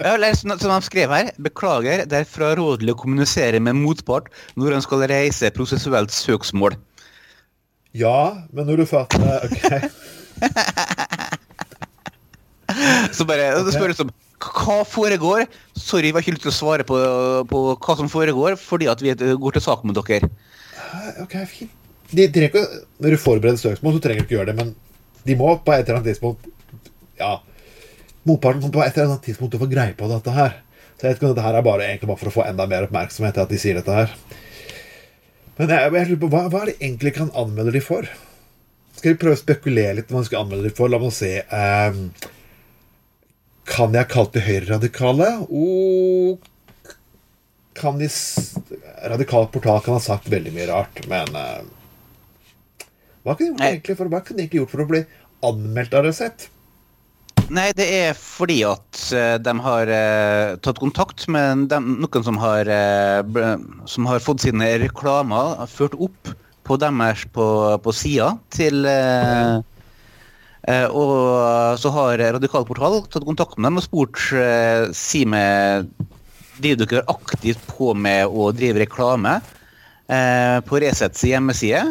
[0.01, 4.27] ja, som de skrev her, beklager, det er frarådelig å kommunisere med motpart
[4.61, 6.73] når en skal reise prosessuelt søksmål.
[7.97, 9.61] Ja, men når du fatter OK.
[13.13, 13.69] Så bare okay.
[13.69, 14.11] spør spørres om
[14.43, 15.45] hva foregår?
[15.79, 16.97] Sorry, vi har ikke lyst til å svare på,
[17.51, 20.29] på, hva som foregår, fordi at vi går til sak med dere.
[21.23, 21.79] Ok, fint.
[22.13, 22.67] De trenger
[23.01, 24.73] Når du forbereder søksmål, så trenger du ikke gjøre det, men
[25.27, 26.49] de må på et eller annet tidspunkt
[27.21, 27.39] Ja.
[28.27, 30.61] Motparten kommer på et eller annet tidspunkt få greie på dette her.
[30.95, 32.67] Så jeg vet ikke om dette her er bare, egentlig bare for å få enda
[32.71, 34.13] mer oppmerksomhet til at de sier dette her.
[35.59, 38.07] Men jeg, jeg lurer på, hva, hva, er det egentlig kan anmelde de for?
[38.95, 40.93] Skal vi prøve å spekulere litt om hva de skal anmelde de for?
[40.93, 41.33] La meg se.
[41.51, 42.07] Um,
[43.69, 45.29] kan jeg kalle de høyreradikale?
[45.51, 46.49] Og
[47.79, 48.09] kan de
[49.03, 51.63] Radikal portal kan ha sagt veldig mye rart, men uh,
[53.23, 55.05] hva kunne de egentlig, for, hva kunne de egentlig gjort for å bli
[55.47, 56.49] anmeldt av Resett?
[57.53, 62.39] Nei, det er fordi at uh, de har uh, tatt kontakt med dem, noen som
[62.41, 63.59] har, uh,
[63.91, 66.33] som har fått sine reklamer ført opp
[66.65, 67.45] på deres på,
[67.83, 68.87] på sida til
[70.95, 71.15] Og
[71.83, 74.21] så har Radikal Portal tatt kontakt med dem og spurt
[74.95, 75.91] si med
[76.63, 79.35] Driver dere aktivt på med å drive reklame
[80.07, 81.83] på Resets hjemmeside?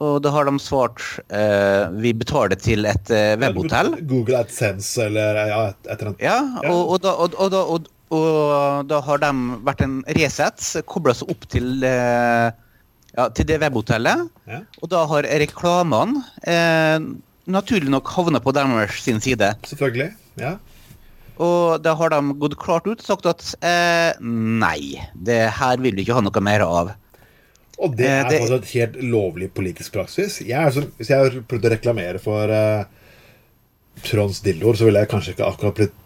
[0.00, 3.92] Og da har de svart uh, vi betaler til et uh, webhotell.
[4.08, 6.22] Google AdSense eller ja, et eller annet.
[6.24, 6.38] Ja,
[6.70, 7.60] og, og, da, og, da,
[8.16, 9.32] og, da, har de
[9.66, 12.48] vært en Resett, kobla seg opp til, uh,
[13.12, 14.24] ja, til det webhotellet.
[14.48, 14.62] Ja.
[14.80, 16.24] Og da har reklamene
[17.50, 19.52] naturlig nok havna på deres sin side.
[19.68, 20.56] Selvfølgelig, ja.
[21.40, 23.44] Og da har de gått klart ut og sagt at
[24.20, 26.92] nei, det her vil vi ikke ha noe mer av.
[27.80, 28.40] Og det er det...
[28.58, 30.40] et helt lovlig politisk praksis.
[30.44, 32.84] Jeg så, hvis jeg har prøvd å reklamere for uh,
[34.04, 35.96] Trons dildoer, så ville jeg kanskje ikke akkurat blitt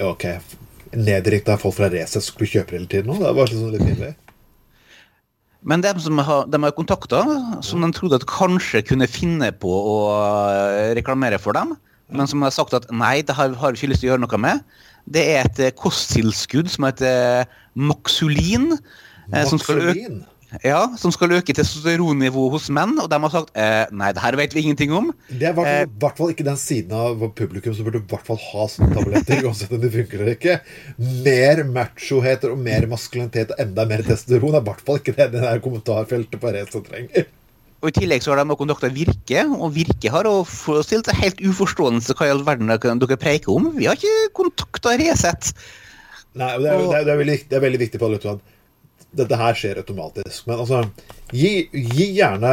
[0.00, 0.24] Ok,
[0.96, 3.18] nedrykta folk fra Resett skulle kjøpe hele tiden nå.
[3.20, 4.14] Det var sånn litt pinlig.
[5.60, 7.20] Men dem som har, de har kontakta,
[7.60, 9.96] som de trodde at kanskje kunne finne på å
[10.48, 11.74] eh, reklamere for dem,
[12.08, 14.24] men som har sagt at nei, det har, har vi ikke lyst til å gjøre
[14.24, 14.64] noe med,
[15.04, 17.44] det er et eh, kosttilskudd som heter
[17.76, 18.70] Maxulin.
[19.28, 19.50] Maxulin?
[19.52, 20.14] Som skal øke,
[20.66, 24.38] ja, som skal øke testosteronnivået hos menn, og de har sagt eh, nei, det her
[24.40, 25.10] vet vi ingenting om.
[25.30, 28.08] Det er i hvert, eh, hvert fall ikke den siden av publikum som burde i
[28.10, 30.60] hvert fall ha sånne tabletter, uansett om de funker eller ikke.
[31.26, 35.30] Mer machohet og mer maskulinitet og enda mer testosteron er i hvert fall ikke det
[35.34, 37.28] det der kommentarfeltet på Reza trenger.
[37.80, 40.26] Og I tillegg så har de kontakta Virke, og Virke har
[40.84, 42.68] stilt seg helt uforstående hva i all verden
[43.00, 43.70] dere preiker om.
[43.78, 45.54] Vi har ikke kontakta Resett.
[46.36, 48.20] Nei, det er, og, det, er, det, er veldig, det er, veldig, viktig på alle
[49.16, 50.46] dette her skjer automatisk.
[50.48, 50.84] Men altså,
[51.34, 52.52] gi, gi gjerne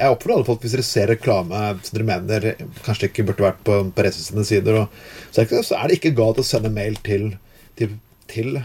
[0.00, 2.46] Jeg oppfordrer alle folk, hvis dere ser reklame som dere mener
[2.86, 5.98] kanskje ikke burde vært på, på sine sider, og, så, er det, så, er det
[5.98, 7.34] ikke galt å sende mail til,
[7.76, 7.98] til,
[8.30, 8.56] til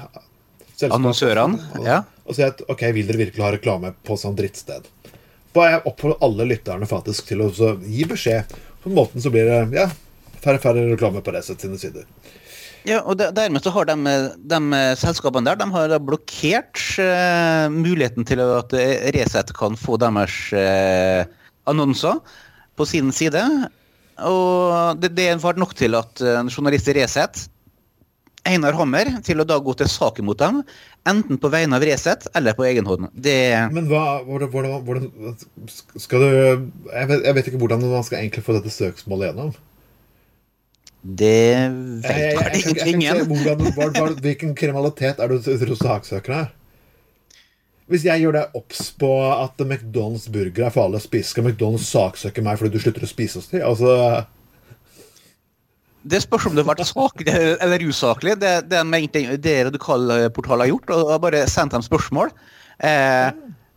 [0.87, 1.59] Annonsørene?
[1.83, 2.03] Ja.
[2.23, 4.87] Og si at OK, vil dere virkelig ha reklame på sånn drittsted?
[5.55, 7.51] Bare jeg oppfordrer alle lytterne faktisk til å
[7.83, 8.55] gi beskjed.
[8.83, 9.89] På måten så blir det ja,
[10.43, 12.07] færre færre reklame på Resett sine sider.
[12.85, 18.43] Ja, og Dermed så har de, de selskapene der de har blokkert uh, muligheten til
[18.45, 18.75] at
[19.15, 21.25] Resett kan få deres uh,
[21.65, 22.21] annonser
[22.77, 23.41] på sin side.
[24.21, 27.47] Og det, det var nok til at en journalist i Resett,
[28.45, 30.61] Einar Hammer, til å da gå til sak mot dem,
[31.09, 33.09] enten på vegne av Resett eller på egen hånd.
[33.13, 33.37] Det
[33.73, 35.07] Men hva, hvordan, hvordan,
[35.97, 39.55] skal du jeg vet, jeg vet ikke hvordan man skal egentlig få dette søksmålet gjennom.
[41.05, 41.69] Det
[42.01, 43.27] vet egentlig ingen.
[44.23, 46.53] Hvilken kriminalitet er det du saksøker her?
[47.85, 51.85] Hvis jeg gjør deg obs på at McDonald's burger er farlig å spise, skal McDonald's
[51.85, 53.61] saksøke meg fordi du slutter å spise hos dem?
[53.67, 54.25] Altså
[56.05, 58.35] det spørs om det har vært saklig eller usaklig.
[58.37, 58.81] Det, det,
[59.41, 62.29] det Radikal portalet har gjort, og har bare sendt dem spørsmål.
[62.77, 63.31] Eh,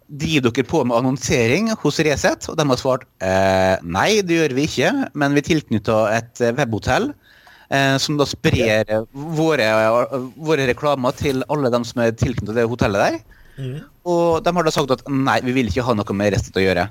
[0.09, 2.49] driver dere på med annonsering hos Resett?
[2.49, 6.55] Og de har svart eh, nei, det gjør vi ikke, men vi tilknytter et eh,
[6.57, 7.11] webhotell.
[7.69, 9.67] Eh, som da sprer våre,
[10.41, 13.19] våre, reklamer til alle dem som er tilknyttet det hotellet der.
[13.59, 13.79] Mm.
[14.09, 16.65] Og de har da sagt at nei, vi vil ikke ha noe med resten å
[16.65, 16.87] gjøre.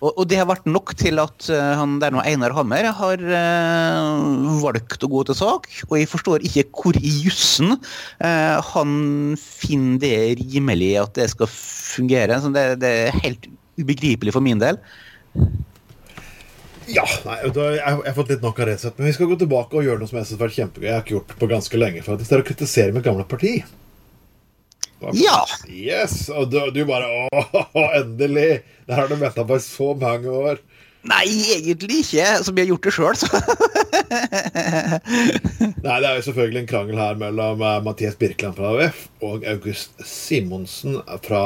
[0.00, 3.20] Og, og, det har vært nok til at uh, han der nå Einar Hammer har
[3.20, 5.68] uh, valgt å gå til sak.
[5.88, 8.94] Og jeg forstår ikke hvor i jussen uh, han
[9.40, 12.40] finner det rimelig at det skal fungere.
[12.40, 14.80] Så det, det er helt ubegripelig for min del.
[16.90, 18.96] Ja, nei, jeg, har fått litt nok av Resett.
[18.98, 20.86] Men vi skal gå tilbake og gjøre noe som jeg synes har vært kjempegøy.
[20.88, 22.02] Jeg har ikke gjort det på ganske lenge.
[22.06, 23.60] For at I stedet å kritisere mitt gamle parti
[25.16, 25.38] ja!
[25.68, 26.28] Yes!
[26.28, 28.60] Og du, du bare Å, endelig!
[28.86, 30.60] Det har du venta på så mange år.
[31.08, 31.24] Nei,
[31.56, 32.26] egentlig ikke.
[32.44, 33.28] Som jeg har gjort det sjøl, så.
[35.84, 39.46] Nei, det er jo selvfølgelig en krangel her mellom uh, Mathias Birkeland fra AUF og
[39.48, 41.44] August Simonsen, fra,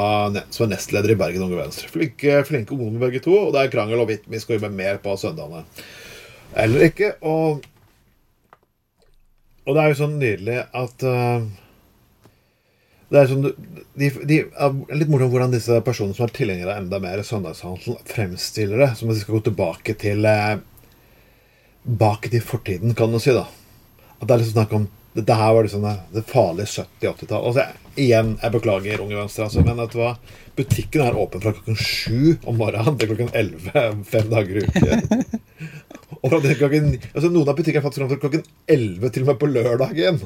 [0.48, 1.90] som er nestleder i Bergen Unge Venstre.
[1.92, 5.16] Flinke, flinke ungdommer begge to, og det er krangel om vi skal jobbe mer på
[5.20, 5.64] søndagene
[6.54, 7.14] eller ikke.
[7.26, 7.64] Og,
[9.64, 11.46] og det er jo sånn nydelig at uh,
[13.12, 13.44] det er sånn,
[13.94, 17.98] de, de, er litt morsomt hvordan disse personene som er tilhengere av enda mer søndagshandel,
[18.10, 20.56] fremstiller det som at de skal gå tilbake til eh,
[21.84, 23.32] Bak i fortiden, kan du si.
[23.36, 23.46] da.
[24.18, 27.44] At det er liksom snakk om Dette her var liksom det, det farlige 70-80-tallet.
[27.46, 30.08] Altså, igjen, jeg beklager, Unge Venstre, altså, men vet du hva?
[30.58, 35.04] Butikken er åpen fra klokken sju om morgenen til klokken elleve fem dager i uken.
[36.24, 38.42] Og klokken, altså, noen av butikkene er faktisk fram til klokken
[38.74, 40.18] elleve til og med på lørdagen.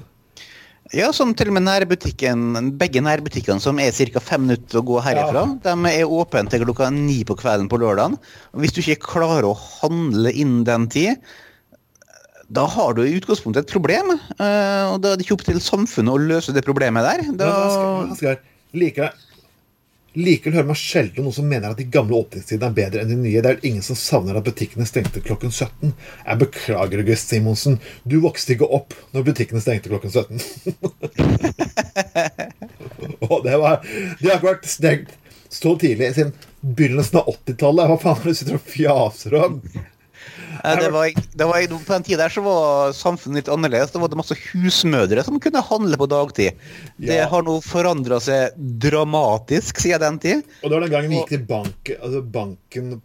[0.97, 4.23] Ja, som til og med nærbutikken, begge nærbutikkene som er ca.
[4.25, 5.75] fem minutter å gå herifra, ja.
[5.75, 8.16] de er åpne til klokka ni på kvelden på lørdagen.
[8.57, 11.21] Hvis du ikke klarer å handle innen den tid,
[12.48, 14.14] da har du i utgangspunktet et problem.
[14.16, 17.24] Eh, og da er det ikke opp til samfunnet å løse det problemet der.
[17.37, 17.48] Da...
[18.08, 18.40] Asgeir,
[18.76, 19.12] liker
[20.18, 23.18] Likevel hører man sjelden noen som mener at de gamle åpningstidene er bedre enn de
[23.20, 23.42] nye.
[23.44, 25.92] Det er ingen som savner at butikkene stengte klokken 17.
[25.92, 27.76] Jeg beklager, August Simonsen.
[28.08, 30.40] Du vokste ikke opp når butikkene stengte klokken 17.
[33.28, 35.14] Og det var De har ikke vært stengt
[35.52, 36.34] så tidlig siden
[36.64, 37.92] begynnelsen av 80-tallet.
[37.92, 39.61] Hva faen er det du sitter og fjaser om?
[40.62, 43.92] Det var, det var, på den tida der så var samfunnet litt annerledes.
[43.94, 46.66] Da var det masse husmødre som kunne handle på dagtid.
[46.97, 50.59] Det har nå forandra seg dramatisk siden den tid.
[50.62, 52.99] Og det var den gangen vi gikk til bank, altså banken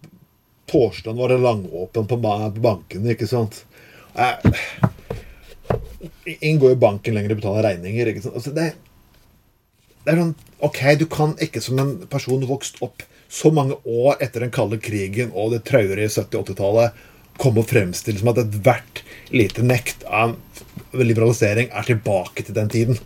[0.72, 3.64] Torsdagen var det langåpen på banken, ikke sant?
[6.26, 8.10] Ingen går i banken lenger og betaler regninger.
[8.10, 8.38] ikke sant?
[8.40, 8.72] Altså, det,
[10.04, 14.22] det er sånn OK, du kan ikke som en person vokst opp så mange år
[14.24, 17.02] etter den kalde krigen og det traurige 70-80-tallet
[17.42, 20.36] komme og fremstille som at ethvert lite nekt av
[20.94, 23.00] liberalisering er tilbake til den tiden.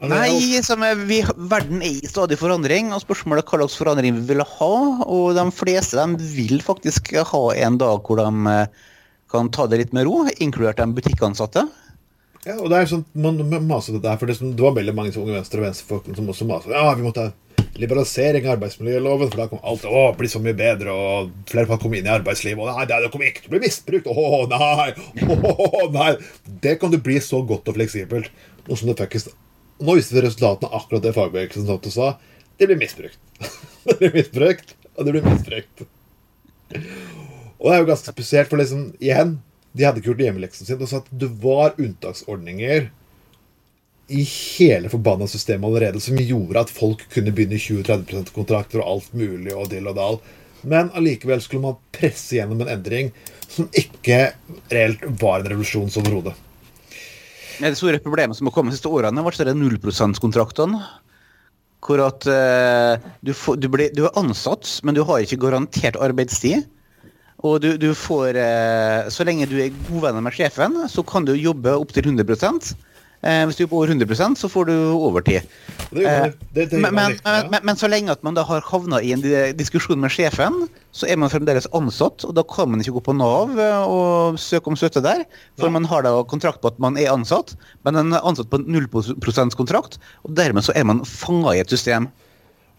[0.00, 4.30] Nei, er, vi, verden er i stadig forandring, og spørsmålet er hva slags forandring vi
[4.32, 4.70] vil ha.
[5.04, 8.88] Og de fleste de vil faktisk ha en dag hvor de eh,
[9.30, 11.66] kan ta det litt med ro, inkludert de butikkansatte.
[12.46, 14.96] Ja, og det er sånn, man, man maser det der, for det, det var veldig
[14.96, 16.72] mange unge venstre- og venstrefolk som også maser.
[16.72, 17.28] Ja, vi måtte
[17.78, 21.80] liberalisering av arbeidsmiljøloven, for da kommer alt å bli så mye bedre, og flere kan
[21.82, 22.60] komme inn i arbeidslivet.
[22.60, 24.10] Og nei, det kommer ikke til å bli misbrukt!
[24.10, 24.88] Å nei!
[25.84, 26.10] Å nei!
[26.64, 28.32] Det kan du bli så godt og fleksibelt.
[28.66, 29.32] Noe som det faktisk
[29.80, 32.10] Nå viste vi resultatene av akkurat det fagbevegelsen sa.
[32.60, 33.16] Det blir misbrukt.
[33.88, 35.86] det blir misbrukt, og det blir misbrukt.
[37.56, 39.38] Og det er jo ganske spesielt, for liksom, igjen
[39.72, 40.82] De hadde ikke gjort hjemmeleksen sin.
[40.82, 42.90] Og sa at det var unntaksordninger
[44.10, 49.12] i hele forbanna systemet allerede som gjorde at folk kunne begynne 20-30 kontrakter og alt
[49.14, 50.18] mulig og dill og dal.
[50.66, 53.12] Men allikevel skulle man presse gjennom en endring
[53.50, 54.32] som ikke
[54.70, 56.34] reelt var en revolusjon overhodet.
[57.60, 60.82] Det store problemet som har kommet de siste årene, har vært null %-kontraktene.
[61.80, 65.96] Hvor at uh, du, får, du, blir, du, er ansatt, men du har ikke garantert
[66.00, 66.66] arbeidstid.
[67.40, 71.32] Og du, du får uh, Så lenge du er godvenner med sjefen, så kan du
[71.36, 72.89] jobbe opptil 100 Eh,
[73.20, 75.44] hvis du er på over 100% så får du overtid.
[75.90, 76.04] Det
[76.54, 79.24] det, det, men, men, men, men, så lenge at man da har havna i en
[79.58, 80.62] diskusjon med sjefen,
[80.96, 84.40] så er man fremdeles ansatt, og da kan man ikke gå på Nav eh, og
[84.40, 85.26] søke om støtte der.
[85.60, 85.74] For ja.
[85.76, 87.54] man har da kontrakt på at man er ansatt,
[87.84, 91.72] men man er ansatt på 0% kontrakt, og dermed så er man fanga i et
[91.72, 92.08] system.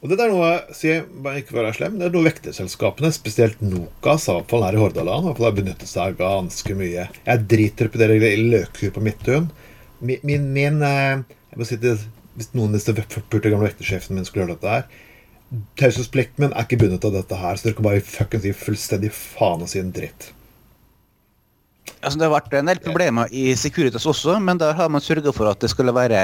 [0.01, 1.03] Og det er noe, sier
[1.37, 5.89] ikke være slem, det er noe vekterselskapene, spesielt Nokas, fall her i Hordaland, har benyttet
[5.89, 7.05] seg ganske mye.
[7.27, 9.51] Jeg driter på det løkkur på Midtøen
[10.01, 11.97] min, min, min eh, jeg må si det,
[12.37, 15.07] Hvis noen av disse 40 gamle vektersjefene mine skulle gjøre dette her
[15.79, 19.09] Taushetsplikten min er ikke bundet av dette her, så dere kan bare fuckings gi fullstendig
[19.11, 20.29] faen og si en dritt.
[21.99, 25.33] Altså, det har vært en del problemer i Securitas også, men der har man sørga
[25.35, 26.21] for at det skulle være,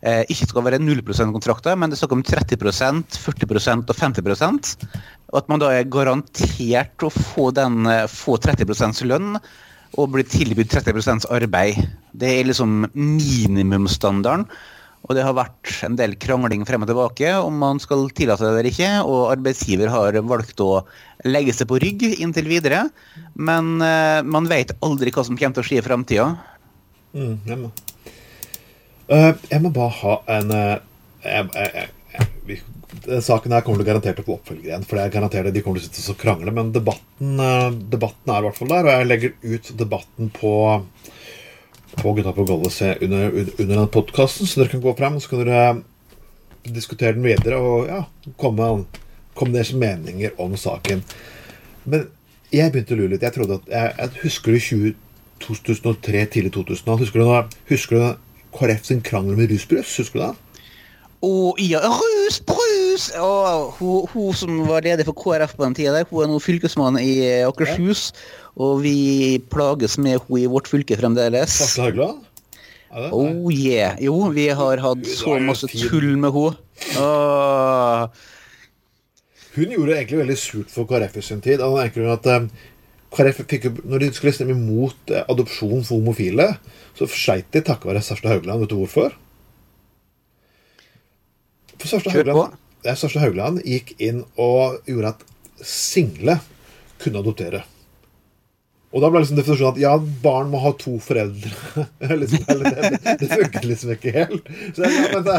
[0.00, 1.02] eh, ikke skal være 0
[1.34, 4.76] kontrakter, men det er snakk om 30% 40% og 50
[5.32, 9.38] Og at man da er garantert å få, den, eh, få 30 lønn
[9.98, 11.80] og bli tilbudt 30% arbeid.
[12.16, 14.46] Det er liksom minimumsstandarden.
[15.02, 18.52] Og det har vært en del krangling frem og tilbake om man skal tillate det
[18.52, 18.90] eller ikke.
[19.02, 20.84] Og arbeidsgiver har valgt å
[21.26, 22.84] legge seg på rygg inntil videre.
[23.34, 26.28] Men uh, man vet aldri hva som kommer til å skje i framtida.
[27.18, 27.72] Mm, jeg, må.
[29.10, 30.78] Uh, jeg må bare ha en uh,
[31.26, 32.62] jeg, jeg,
[33.24, 34.84] Saken her kommer til garantert til å få oppfølger igjen.
[34.86, 37.40] For det er garantert de kommer til å sitte og krangle Men debatten,
[37.90, 38.86] debatten er i hvert fall der.
[38.86, 40.54] Og jeg legger ut debatten på
[41.92, 45.32] på Gutta på gulvet under, under den podkasten, så dere kan gå frem og så
[45.32, 45.62] kan dere
[46.72, 48.00] diskutere den videre og ja,
[48.40, 48.68] komme,
[49.36, 51.02] komme deres meninger om saken.
[51.84, 52.06] Men
[52.52, 53.26] jeg begynte å lure litt.
[53.26, 54.92] Jeg trodde at, jeg, jeg husker du
[55.42, 59.96] 2003, tidlig 2000 Husker du, husker du KrF sin krangel med rusbrus?
[59.98, 60.51] Husker du det?
[61.22, 63.12] Og ja, rusbrus!
[63.22, 66.98] Og hun, hun, som var leder for KrF på den tida, hun er nå fylkesmann
[66.98, 67.12] i
[67.46, 68.10] Akershus.
[68.58, 71.54] Og vi plages med henne i vårt fylke fremdeles.
[71.62, 72.26] Sakte Haugland?
[72.92, 73.96] Oh yeah.
[74.02, 76.58] Jo, vi har hatt så masse tull med henne.
[79.52, 81.62] Hun gjorde det egentlig veldig surt for KrF i sin tid.
[81.62, 82.50] At um,
[83.14, 86.54] KrF fikk, når de skulle stemme imot uh, adopsjon for homofile,
[86.98, 88.64] så sleit de takket være Sarstad Haugland.
[88.64, 89.14] Vet du hvorfor?
[91.82, 95.24] For Sarstad Haugland, Haugland gikk inn og gjorde at
[95.66, 96.38] single
[97.02, 97.64] kunne adoptere.
[98.92, 99.92] Og da ble liksom definisjonen at ja,
[100.22, 101.52] barn må ha to foreldre.
[102.22, 104.50] liksom, det, det, det funket liksom ikke helt.
[104.76, 105.38] Så jeg, men det,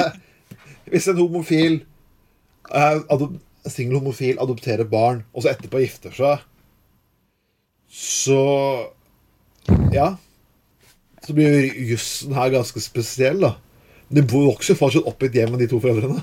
[0.90, 1.78] Hvis en homofil
[2.74, 3.28] eh,
[3.70, 6.44] singel homofil adopterer barn, og så etterpå gifter seg,
[7.94, 8.42] så
[9.94, 10.16] Ja.
[11.24, 13.54] Så blir jussen her ganske spesiell, da.
[14.12, 16.20] De vokser fortsatt opp i et hjem med de to foreldrene.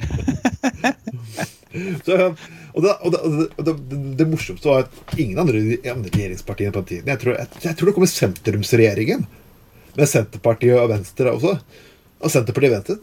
[2.06, 2.16] så
[2.70, 3.20] og, det, og, det,
[3.58, 3.74] og det,
[4.18, 7.78] det, morsomste var at ingen andre, andre regjeringspartiene på den tiden jeg tror, jeg, jeg
[7.78, 9.24] tror det kommer sentrumsregjeringen
[9.96, 11.56] med Senterpartiet og Venstre også.
[12.20, 12.96] Og Senterpartiet og Venstre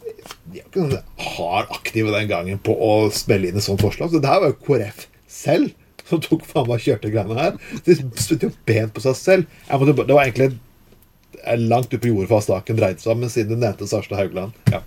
[0.48, 4.14] de var ikke noen hard aktive den gangen på å spille inn et sånt forslag.
[4.14, 5.76] Så det her var jo KrF selv
[6.08, 7.58] som tok faen meg kjørte greiene her.
[7.84, 9.58] De spyttet jo bent på seg selv.
[9.68, 10.54] Måtte, det var egentlig
[11.68, 14.56] langt oppe i jordet hva saken dreide seg om, men siden du nevnte Sarstad Haugland
[14.72, 14.82] ja.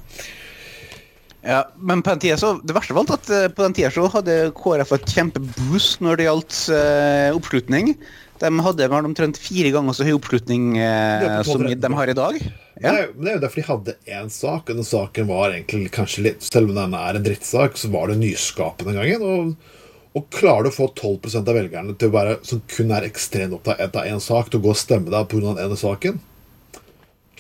[1.41, 4.51] Ja, men på den tida så, Det verste var at på den tida så hadde
[4.59, 7.95] KrF et kjempeboost når det gjaldt uh, oppslutning.
[8.41, 12.39] De hadde vel omtrent fire ganger så høy oppslutning uh, som de har i dag.
[12.81, 12.93] Ja.
[12.93, 15.91] Det, er, det er jo derfor de hadde én sak, og den saken var egentlig
[15.93, 19.27] kanskje litt Selv om den er en drittsak, så var det nyskapende den gangen.
[19.29, 19.77] Og,
[20.17, 23.59] og klarer du å få 12% av velgerne til å være, som kun er ekstremt
[23.59, 25.57] opptatt av én sak, til å gå og stemme deg pga.
[25.61, 26.21] denne saken,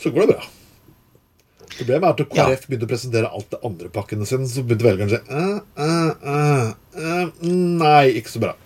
[0.01, 0.49] så går det bra.
[1.81, 2.69] Problemet er at KrF ja.
[2.69, 6.73] begynte å presentere alt det andre pakkene sine, så begynte velgerne å si uh, uh,
[7.01, 7.47] uh,
[7.81, 8.57] Nei, ikke så bra.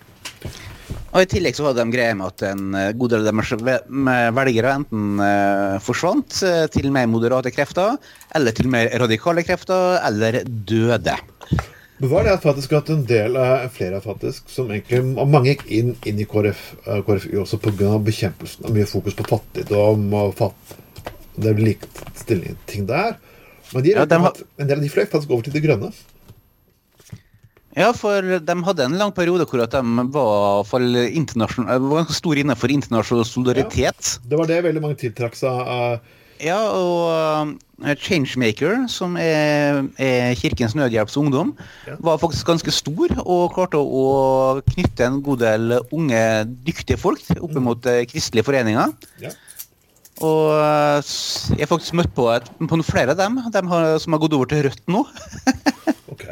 [1.15, 3.53] Og I tillegg så hadde de greie med at en eh, god del av deres
[4.35, 7.95] velgere enten uh, forsvant uh, til mer moderate krefter,
[8.35, 11.15] eller til mer radikale krefter, eller døde.
[12.01, 13.39] Men var det at faktisk at en del,
[13.71, 16.65] flere faktisk, som egentlig, og mange gikk inn, inn i KrF,
[17.07, 17.95] KrFU også pga.
[18.03, 20.75] bekjempelsen av mye fokus på fattigdom og fatt,
[21.37, 23.15] det er likestilling der.
[23.73, 24.43] Men de, ja, de har...
[24.61, 25.91] en del av de fløy faktisk over til det grønne.
[27.75, 29.81] Ja, for de hadde en lang periode hvor de
[30.15, 30.83] var, for
[31.89, 34.13] var stor innenfor internasjonal solidaritet.
[34.15, 35.97] Ja, det var det veldig mange tiltrakk seg av.
[36.43, 41.53] Ja, og uh, Changemaker, som er, er Kirkens Nødhjelps ungdom,
[41.87, 41.95] ja.
[42.03, 44.05] var faktisk ganske stor og klarte å
[44.67, 46.21] knytte en god del unge,
[46.67, 48.07] dyktige folk opp mot mm.
[48.11, 48.95] kristelige foreninger.
[49.23, 49.31] Ja.
[50.23, 51.15] Og eh,
[51.57, 54.35] jeg har faktisk møtt på, et, på flere av dem, dem har, som har gått
[54.37, 55.03] over til Rødt nå.
[56.13, 56.25] ok.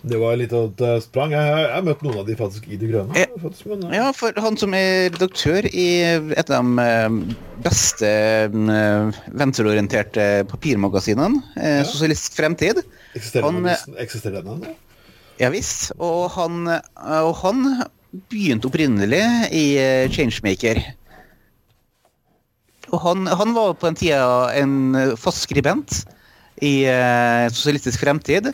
[0.00, 1.34] Det var litt av et eh, sprang.
[1.36, 3.12] Jeg har møtt noen av de faktisk i det Grønne.
[3.20, 4.06] Jeg, faktisk, men, ja.
[4.06, 5.88] ja, for han som er redaktør i
[6.32, 8.12] et av de eh, beste
[8.48, 11.82] venstreorienterte papirmagasinene, ja.
[11.84, 12.80] Sosialistisk Fremtid
[13.12, 14.54] Eksisterer den?
[14.56, 14.72] ennå?
[15.40, 15.90] ja visst.
[16.00, 17.66] Og han, og han
[18.32, 19.20] begynte opprinnelig
[19.52, 19.66] i
[20.14, 20.80] Changemaker.
[22.90, 26.02] Og han, han, var på den tida en fast skribent
[26.60, 28.50] i uh, Sosialistisk Fremtid.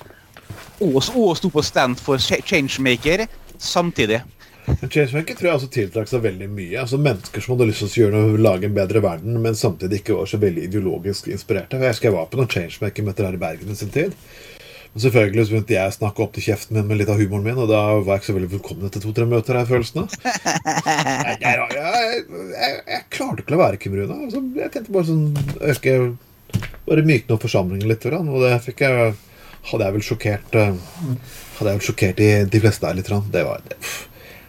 [0.85, 3.25] Og, og sto på stand for Changemaker
[3.57, 4.21] samtidig.
[4.67, 6.75] Changemaker tror jeg altså tiltrakk seg veldig mye.
[6.83, 10.01] Altså Mennesker som hadde lyst til å gjøre noe, lage en bedre verden, men samtidig
[10.03, 11.79] ikke var så veldig ideologisk inspirerte.
[11.81, 14.17] Jeg husker jeg var på noen Changemaker-møter her i Bergen i sin tid.
[14.97, 17.45] Og selvfølgelig så begynte jeg å snakke opp til kjeften min med litt av humoren
[17.45, 20.15] min, og da var jeg ikke så veldig velkommen etter to-tre møter, her følelsen av.
[20.25, 22.23] Jeg, jeg,
[22.55, 24.17] jeg, jeg, klarte ikke å være, Kim Rune.
[24.25, 25.27] Altså, jeg tenkte bare sånn
[25.61, 25.97] øke
[26.87, 29.11] Bare mykne opp forsamlingen litt, og det fikk jeg
[29.67, 30.77] Hadde jeg vel sjokkert eh,
[31.59, 33.11] Hadde jeg vel sjokkert de, de fleste der litt.
[33.35, 33.77] Det var det.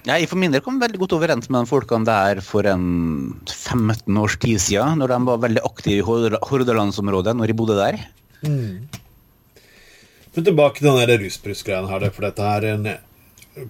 [0.07, 2.85] Jeg for min del kom veldig godt overens med de folkene der for en
[3.49, 7.75] 15 års tid siden, når de var veldig aktive i Hor- Hordalandsområdet, når jeg bodde
[7.81, 7.99] der.
[10.37, 12.03] Men tilbake til den rusbrusgreia her.
[12.13, 12.83] For dette er en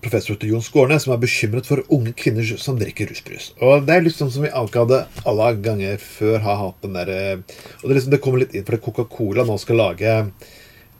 [0.03, 3.53] professor til Jon Skårnes som er bekymret for unge kvinner som drikker rusbrus.
[3.63, 4.97] Og det er liksom som vi avkadde
[5.31, 8.65] alle ganger før har hatt den der eh, Og det, liksom, det kommer litt inn
[8.67, 10.17] fordi Coca-Cola nå skal lage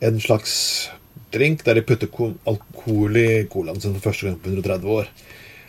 [0.08, 0.54] en slags
[1.36, 2.08] drink der de putter
[2.48, 5.12] alkohol i colaen sin for første gang på 130 år.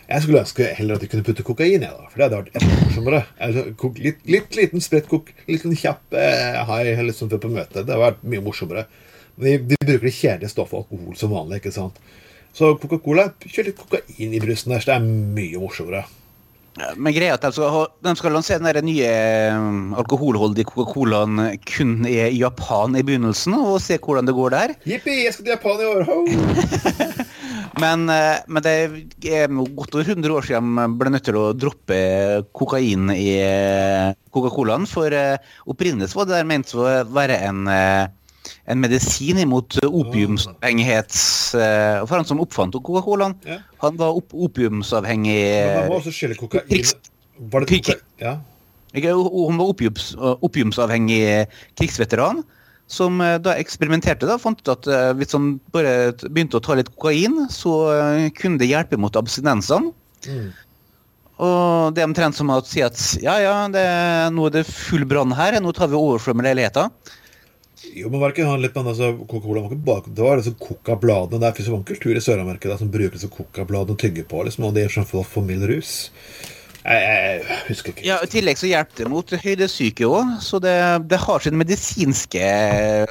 [0.06, 2.56] Jeg skulle ønske heller at de kunne putte kokain i, da, for det hadde vært
[2.56, 3.22] enda morsommere.
[3.36, 7.82] Altså, litt, litt liten sprettkok, litt sånn kjapp eh, high liksom før på møtet.
[7.84, 8.88] Det hadde vært mye morsommere.
[9.40, 11.60] De, de bruker det kjedelige stoffet alkohol som vanlig.
[11.60, 12.00] ikke sant?
[12.56, 16.06] Så Coca-Cola kjører litt kokain i brusen der, så det er mye morsommere.
[16.96, 19.56] Men greia at de skal, de skal lansere den nye eh,
[20.00, 24.74] alkoholholdige Coca-Colaen kun i Japan i begynnelsen, og se hvordan det går der.
[24.88, 26.06] Jippi, jeg skal til Japan i år!
[27.80, 28.72] Men, eh, men det
[29.30, 32.00] er godt over 100 år siden de ble nødt til å droppe
[32.56, 34.88] kokain i eh, Coca-Colaen.
[34.90, 35.14] For
[35.70, 37.62] opprinnelig var det der ment å være en,
[38.66, 41.12] en medisin imot opiumsavhengighet.
[41.58, 43.58] eh, For han som oppfant Coca-Colaen, Ja.
[43.82, 45.42] han var op opiumsavhengig.
[45.66, 46.66] Men man også kokain
[47.50, 48.00] Var det kokain?
[48.20, 48.38] Ja.
[48.94, 52.42] Han var opiums, opiumsavhengig krigsveteran.
[52.90, 56.74] Som eh, da eksperimenterte da, fant ut at eh, hvis han bare begynte å ta
[56.74, 59.92] litt kokain, så eh, kunne det hjelpe mot abstinensene.
[60.26, 60.50] Mm.
[61.40, 63.84] Og det er omtrent som å si at ja, ja, det,
[64.34, 66.90] nå er det full brann her, nå tar vi overflømme leiligheter.
[67.96, 70.56] Jo, men var det ikke han litt altså, Coca-Cola var ikke bak, Det var liksom
[70.60, 74.44] Coca-bladene Der finnes jo en kultur i Sør-Amerika som bruker liksom Coca-bladene og tygger på,
[74.46, 76.10] liksom, og det er sånn for, for mild rus.
[76.80, 78.04] Jeg, jeg, jeg husker ikke.
[78.08, 80.76] Ja, I tillegg så hjelper det mot høydesyke òg, så det,
[81.10, 82.44] det har sine medisinske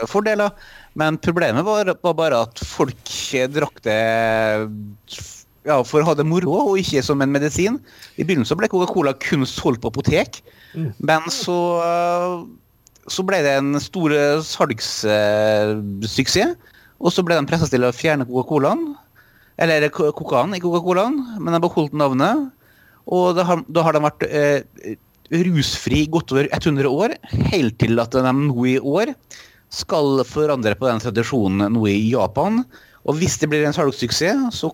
[0.10, 0.56] fordeler.
[0.98, 3.14] Men problemet var, var bare at folk
[3.54, 4.00] drakk det
[5.68, 7.78] ja, for å ha det moro, og ikke som en medisin.
[8.18, 10.42] I begynnelsen ble Coca-Cola kun solgt på apotek,
[10.74, 11.60] men så,
[13.08, 14.14] så ble det en stor
[14.45, 16.56] salgssuksess.
[17.00, 18.82] Og så ble de pressa til å fjerne Coca-Colaen,
[19.60, 22.50] eller kokaen i Coca-Colaen, men de beholdt navnet.
[23.08, 24.97] Og da har, da har de vært eh,
[25.47, 27.16] rusfri i godt over 100 år,
[27.54, 29.14] helt til at de nå i år
[29.74, 32.64] skal forandre på den tradisjonen nå i Japan.
[33.08, 34.74] Og hvis det blir en salgssuksess, så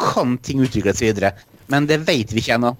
[0.00, 1.34] kan ting utvikles videre.
[1.68, 2.72] Men det vet vi ikke ennå.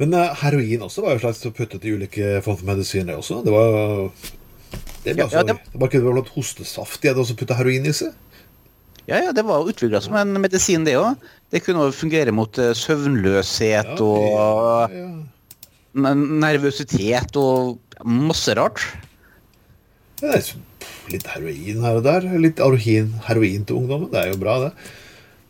[0.00, 3.42] Men eh, heroin også var jo slags puttet i ulike former for medisin, det også.
[3.46, 3.76] Det var
[5.04, 5.56] det altså, Ja, ja, det...
[5.60, 8.12] det- var ikke det var blant hostesaft de hadde også putta heroin i seg?
[9.04, 11.20] Ja, ja, det var utvikla som en medisin, det òg.
[11.52, 15.08] Det kunne fungere mot eh, søvnløshet og ja,
[16.00, 16.14] ja.
[16.16, 17.76] nervøsitet og
[18.08, 18.80] masse rart.
[20.20, 20.64] Det liksom
[21.12, 22.26] litt heroin her og der.
[22.40, 24.08] Litt heroin, heroin til ungdommen.
[24.12, 24.72] Det er jo bra, det.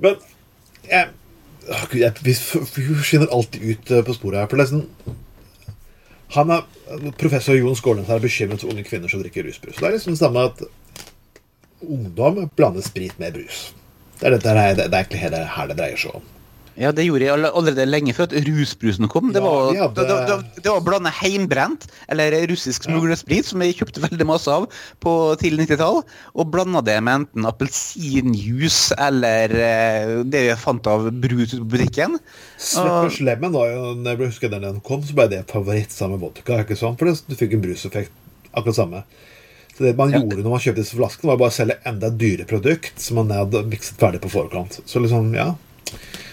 [0.03, 0.19] Men
[0.91, 1.24] jeg, Gud,
[1.95, 4.51] jeg, vi, skinner alltid ut eh, på sporet her.
[4.51, 5.21] For det er sånn
[6.35, 6.65] han er,
[7.21, 9.79] Professor Jon Skålnes er bekymret for unge kvinner som drikker rusbrus.
[9.79, 10.65] Det er liksom det samme at
[11.85, 13.69] ungdom blander sprit med brus.
[14.19, 16.27] Det er, dette her, det er egentlig her det, her det dreier seg om.
[16.77, 19.29] Ja, det gjorde jeg allerede lenge før at rusbrusen kom.
[19.35, 23.63] Det var, ja, hadde- det, det, det var å blande heimbrent, eller russisk smuglersprit, som
[23.63, 24.67] jeg kjøpte veldig masse av
[25.05, 26.01] på tidlig 90-tall,
[26.35, 32.19] og blanda det med enten appelsinjuice eller eh, det vi fant av brus på butikken.
[32.59, 36.19] Slippers Lemon var jo, når jeg husker den den kom, så ble det favoritt sammen
[36.19, 36.61] med vodka.
[36.65, 36.99] ikke sant?
[36.99, 38.11] For du fikk en bruseffekt
[38.55, 39.05] akkurat samme.
[39.75, 40.21] Så det man Ja.
[40.23, 43.17] gjorde når man kjøpte disse flaskene, var bare å selge enda et dyre produkt som
[43.19, 44.81] man hadde mikset ferdig på forkant.
[44.87, 45.53] Så liksom, ja.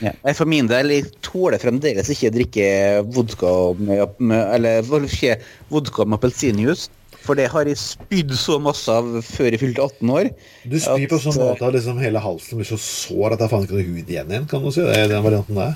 [0.01, 0.16] Ja.
[0.34, 2.66] For min del jeg tåler fremdeles ikke å drikke
[3.14, 5.38] vodka med, med Eller ikke,
[5.70, 6.89] vodka med appelsinjuice.
[7.22, 10.30] For det har jeg spydd så masse av før jeg fylte 18 år.
[10.66, 13.45] Du spyr på sånn eh, måte at liksom hele halsen blir så sår at det
[13.45, 14.82] er faen ikke noe hud igjen igjen, kan du si.
[14.88, 15.76] Det er den varianten der.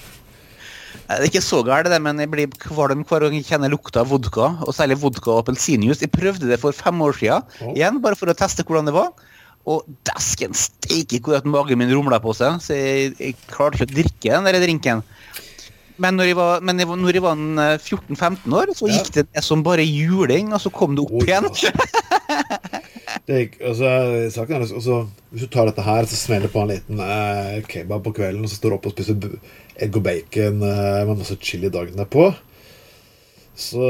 [1.05, 4.01] Det er ikke så gærent, det, men jeg blir kvalm hver gang jeg kjenner lukta
[4.01, 4.49] av vodka.
[4.65, 6.01] Og særlig vodka og appelsinjuice.
[6.07, 9.13] Jeg prøvde det for fem år siden, igjen, bare for å teste hvordan det var.
[9.65, 13.89] Og dæsken steike hvor at magen min rumla på seg, så jeg, jeg klarte ikke
[13.89, 15.01] å drikke den der drinken.
[16.01, 19.23] Men når jeg var, jeg var, når jeg var eh, 14-15 år, så gikk det
[19.29, 21.47] ned som bare juling, og så kom det opp Oi, igjen.
[23.25, 23.89] Det gikk, altså,
[24.35, 24.97] saken er, altså,
[25.31, 28.51] hvis du tar dette her, så smeller på en liten eh, kebab på kvelden, og
[28.51, 29.37] så står du opp og spiser
[29.81, 32.27] egg og bacon eh, med masse chili dagen derpå,
[33.55, 33.89] så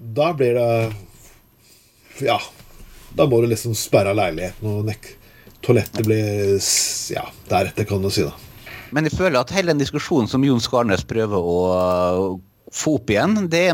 [0.00, 0.70] da blir det
[2.26, 2.40] Ja.
[3.16, 5.08] Da må du liksom sperre leiligheten, og nek
[5.64, 6.60] toalettet blir
[7.12, 8.36] Ja, deretter, kan du si, da.
[8.94, 12.38] Men jeg føler at hele den diskusjonen som Jon Skarnes prøver å
[12.70, 13.64] få opp igjen, det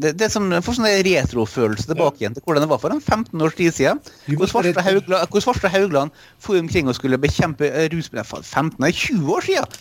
[0.00, 3.44] det, det som får sånn retrofølelse tilbake igjen til hvordan det var for en 15
[3.44, 4.00] års tid siden.
[4.38, 9.80] Hvor Svarstad Haugland, for omkring og skulle bekjempe eh, for 15, nei, 20 år siden!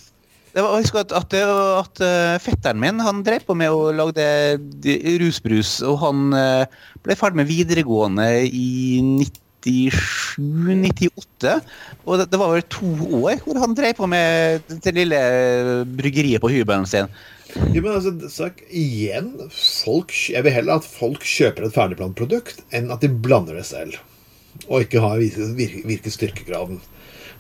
[0.52, 3.92] Det var, jeg husker at, at, at uh, fetteren min han drev på med å
[3.96, 4.26] lage
[4.84, 6.66] de- rusbrus, og han uh,
[7.06, 9.00] ble ferdig med videregående i
[9.64, 11.56] 97-98.
[12.04, 12.92] Og det, det var vel to
[13.22, 15.20] år hvor han drev på med det lille
[15.88, 17.08] bryggeriet på hybelen sin.
[17.72, 22.64] Ja, men altså, sak, igjen folk, Jeg vil heller at folk kjøper et ferdigplant produkt,
[22.76, 23.96] enn at de blander det selv.
[24.68, 25.48] Og ikke har virke,
[25.88, 26.80] virke styrkegraden.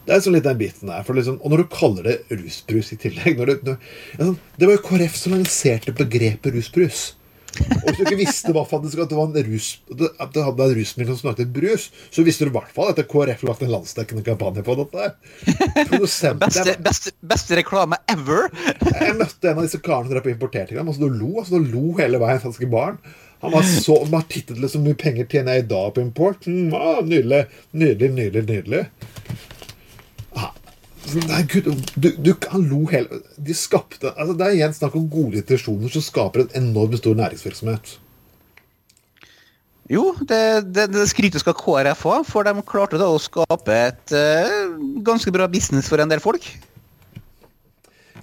[0.05, 1.05] Det er så litt den biten der.
[1.07, 4.37] For liksom, og når du kaller det rusbrus i tillegg når du, når, ja, sånn,
[4.57, 7.11] Det var jo KrF som lanserte begrepet rusbrus.
[7.51, 10.67] Og hvis du ikke visste hva faktisk at det var en rus At det hadde
[10.69, 13.73] en rusmiddel som smakte brus, så visste du i hvert fall at KrF lagt en
[13.73, 15.09] landsdekkende kampanje på dette.
[16.39, 18.47] Beste, beste, beste reklame ever!
[18.71, 20.87] jeg møtte en av disse karene som drev på importerte greier.
[20.87, 22.41] Altså, du lo altså, lo hele veien.
[22.45, 23.01] ganske barn.
[23.41, 26.45] Han var så bare tittet så mye penger tjener jeg i dag på import.
[26.47, 28.43] Mm, ah, nydelig, nydelig, nydelig.
[28.47, 28.83] nydelig.
[31.01, 31.65] Nei, Gud,
[31.97, 35.89] du, du kan lo hele De skapte altså, Det er igjen snakk om gode intensjoner
[35.91, 37.95] som skaper en enormt stor næringsvirksomhet.
[39.91, 40.41] Jo, det,
[40.71, 45.33] det, det skrytet skal KrF ha, for de klarte da å skape et uh, ganske
[45.35, 46.45] bra business for en del folk.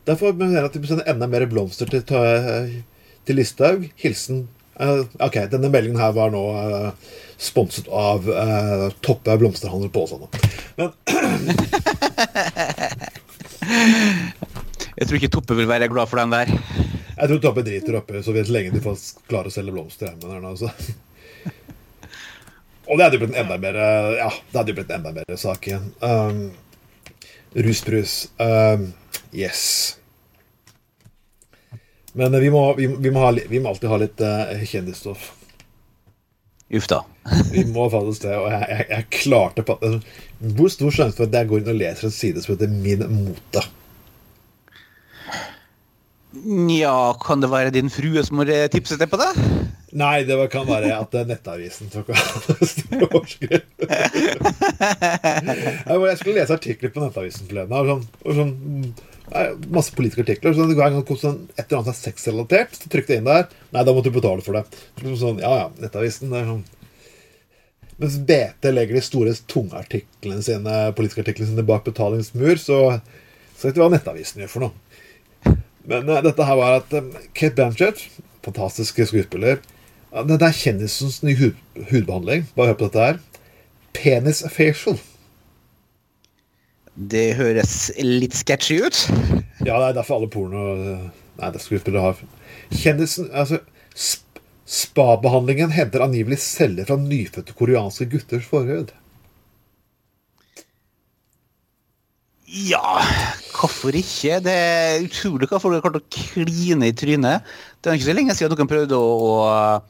[0.09, 2.79] Derfor mener jeg at de må sende enda mer blomster til, til,
[3.29, 3.85] til Listhaug.
[4.01, 6.91] Hilsen eh, Ok, denne meldingen her var nå eh,
[7.39, 10.29] sponset av uh, Toppe blomsterhandel på Åsane.
[10.79, 10.93] Men
[14.99, 16.51] Jeg tror ikke Toppe vil være glad for den der.
[17.19, 18.97] jeg tror Toppe driter oppi så vidt lenge de får
[19.31, 20.73] klare å selge blomster hjemme der altså.
[22.89, 25.03] Og det hadde jo blitt en enda mer eh, Ja, det hadde jo blitt en
[25.03, 25.91] enda mer sak igjen.
[26.01, 26.53] Um,
[27.53, 28.29] rusbrus.
[28.41, 28.93] Um,
[29.35, 29.98] yes.
[32.13, 35.33] Men eh, vi må, vi, vi, må ha, vi må alltid ha litt uh, kjendisstoff.
[36.69, 37.01] Uff da.
[37.53, 38.35] Vi må faktisk det.
[38.37, 40.03] Og jeg, jeg, jeg klarte på altså,
[40.59, 43.05] Hvor stor sjanse for at jeg går inn og leser en side som heter Min
[43.15, 43.63] mote?
[46.45, 49.31] Nja, kan det være din frue som har eh, tipset deg på det?
[49.97, 53.71] Nei, det kan være at Nettavisen tok overskrift.
[55.89, 57.73] Jeg skulle lese artikler på Nettavisen forleden.
[57.73, 58.53] Og sånn, og sånn,
[59.73, 60.55] masse politiske artikler.
[60.57, 63.29] Så hver gang det kom sånn, et eller annet er sexrelatert, så trykte jeg inn
[63.29, 63.47] der.
[63.75, 64.65] Nei, da måtte du betale for det.
[65.21, 66.67] Sånn, ja, ja, Nettavisen det er sånn.
[67.99, 72.79] Mens BT legger de store, tunge artiklene sine, politiske artiklene sine bak betalingsmur, så,
[73.59, 75.57] så vet du hva Nettavisen gjør for noe.
[75.89, 78.03] Men uh, dette her var at eh, Kate Blanchett,
[78.45, 79.57] fantastisk skuespiller
[80.13, 81.57] uh, Det er kjendisens nye hud,
[81.91, 82.47] hudbehandling.
[82.55, 83.23] Bare hør på dette her.
[83.97, 84.99] Penis facial.
[86.99, 89.05] Det høres litt sketchy ut.
[89.63, 90.63] Ja, det er derfor alle porno
[91.39, 92.23] Nei, det skulle skuespillere har
[92.75, 93.61] Kjendisen Altså,
[93.95, 94.27] sp
[94.69, 98.91] spabehandlingen henter angivelig celler fra nyfødte koreanske gutters forhud.
[102.49, 102.99] Ja,
[103.55, 104.43] hvorfor ikke?
[104.45, 107.49] Det er utrolig hva folk har klart å kline i trynet.
[107.81, 109.89] Det er ikke så lenge siden noen prøvde å, å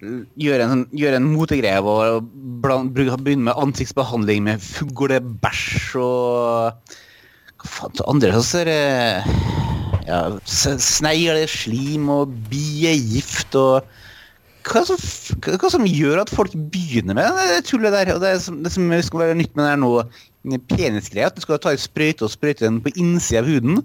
[0.00, 2.30] gjøre en, sånn- gjøre en motegreie og
[2.62, 6.94] begynne med ansiktsbehandling med fuglebæsj og
[7.62, 8.78] Hva faen til andre så ser det
[10.08, 13.84] ja, s- Snegler, slim og biegift og
[14.66, 14.98] hva som,
[15.46, 18.12] hva som gjør at folk begynner med det tullet der?
[18.14, 19.90] Og det, som, det som skal være nytt med det her nå,
[20.70, 23.82] penisgreia, at du skal ta en sprøyte og sprøyte den på innsida av huden.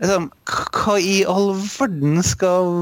[0.00, 0.28] Liksom,
[0.74, 2.72] hva i all verden skal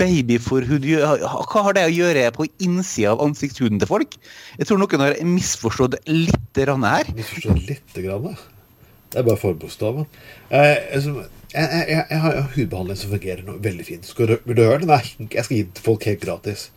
[0.00, 1.14] babyforhud gjøre?
[1.24, 4.18] Hva har det å gjøre på innsida av ansiktshuden til folk?
[4.58, 7.08] Jeg tror noen har misforstått litt grann her.
[7.16, 8.28] Misforstått lite grann.
[8.28, 8.36] da.
[9.14, 10.06] Det er bare forbokstaven.
[10.50, 11.24] Eh, altså,
[11.54, 14.08] jeg, jeg, jeg, har hudbehandling som fungerer nå, veldig fint.
[14.08, 14.90] Skal du, vil du høre det?
[14.90, 16.68] Nei, jeg skal gi det til folk helt gratis.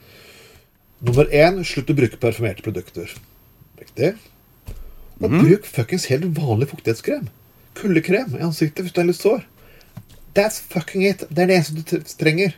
[1.08, 3.12] Nummer én slutt å bruke parfymerte produkter.
[3.82, 4.16] Riktig.
[5.18, 7.30] Og bruk fuckings helt vanlig fuktighetskrem.
[7.78, 9.46] Kuldekrem i ansiktet hvis du er litt sår.
[10.38, 11.26] That's fucking it.
[11.30, 12.54] Det er det eneste du trenger.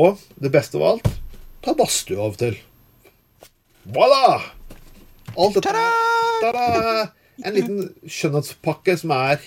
[0.00, 1.12] Og det beste av alt
[1.62, 2.56] ta badstue av og til.
[3.94, 4.38] Voilà!
[5.36, 5.82] Alt dette!
[6.42, 7.04] Ta-da!
[7.42, 9.40] En liten skjønnhetspakke som er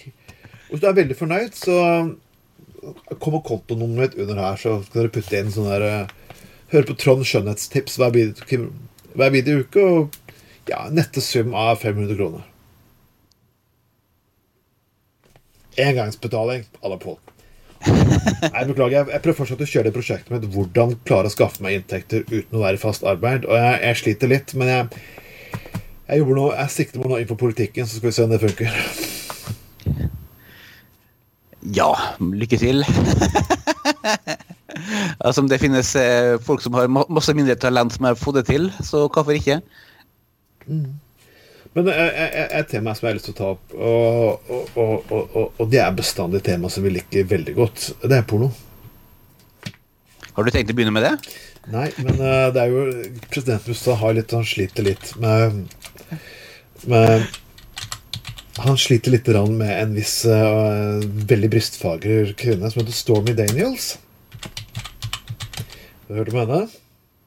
[0.70, 1.78] Hvis du er veldig fornøyd, så
[3.22, 6.14] kommer kontonummeret mitt under her, så kan dere putte inn sånn der eh,
[6.74, 10.16] Høre på Trond skjønnhetstips hver videre uke, og
[10.66, 12.48] ja, nette sum av 500 kroner.
[15.78, 17.20] Engangsbetaling alle Pål.
[17.86, 19.12] Nei, beklager.
[19.12, 22.58] Jeg, prøver fortsatt å kjøre det prosjektet mitt hvordan klare å skaffe meg inntekter uten
[22.58, 23.46] å være i fast arbeid.
[23.46, 25.04] Og jeg, jeg sliter litt, men jeg,
[26.10, 29.15] jeg jeg sikter meg nå inn på politikken, så skal vi se om det funker.
[31.74, 31.90] Ja,
[32.20, 32.84] lykke til.
[35.26, 38.46] altså, om det finnes eh, folk som har masse mindre talent som har fått det
[38.52, 39.62] til, så hvorfor ikke?
[41.76, 45.10] Men eh, eh, et tema som jeg har lyst til å ta opp, og, og,
[45.12, 48.52] og, og, det er bestandig et tema som vi liker veldig godt, det er porno.
[50.36, 51.16] Har du tenkt å begynne med det?
[51.74, 52.86] Nei, men eh, det er jo
[53.32, 55.64] Presidenten i USA har litt, han sliter litt med,
[56.92, 57.26] med
[58.66, 60.98] Han sliter litt med en viss uh,
[61.30, 64.00] veldig brystfager kvinne som heter Stormy Daniels.
[66.10, 66.66] Hørte du om henne?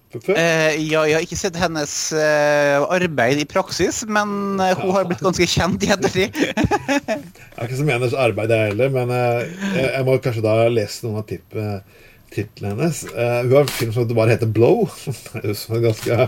[0.09, 5.07] Eh, ja, jeg har ikke sett hennes uh, arbeid i praksis, men uh, hun har
[5.07, 6.39] blitt ganske kjent i ettertid.
[6.39, 9.47] Jeg er ikke som hennes arbeid, jeg heller, men jeg,
[9.82, 13.01] jeg må kanskje da lese noen av tipp, eh, titlene hennes.
[13.11, 14.84] Hun har en film som bare heter Blow.
[15.32, 16.18] Det høres som en ganske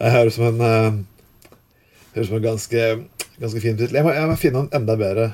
[0.00, 1.04] Det høres som en
[2.14, 2.86] Høres som en ganske,
[3.40, 3.96] ganske fin tittel.
[3.96, 5.26] Jeg, må- jeg må finne en enda bedre.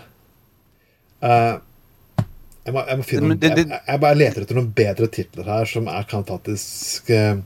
[1.23, 1.59] Uh,
[2.65, 5.65] jeg, må, jeg må finne det- jeg, jeg bare leter etter noen bedre titler her
[5.67, 7.41] som er, kan faktisk eh,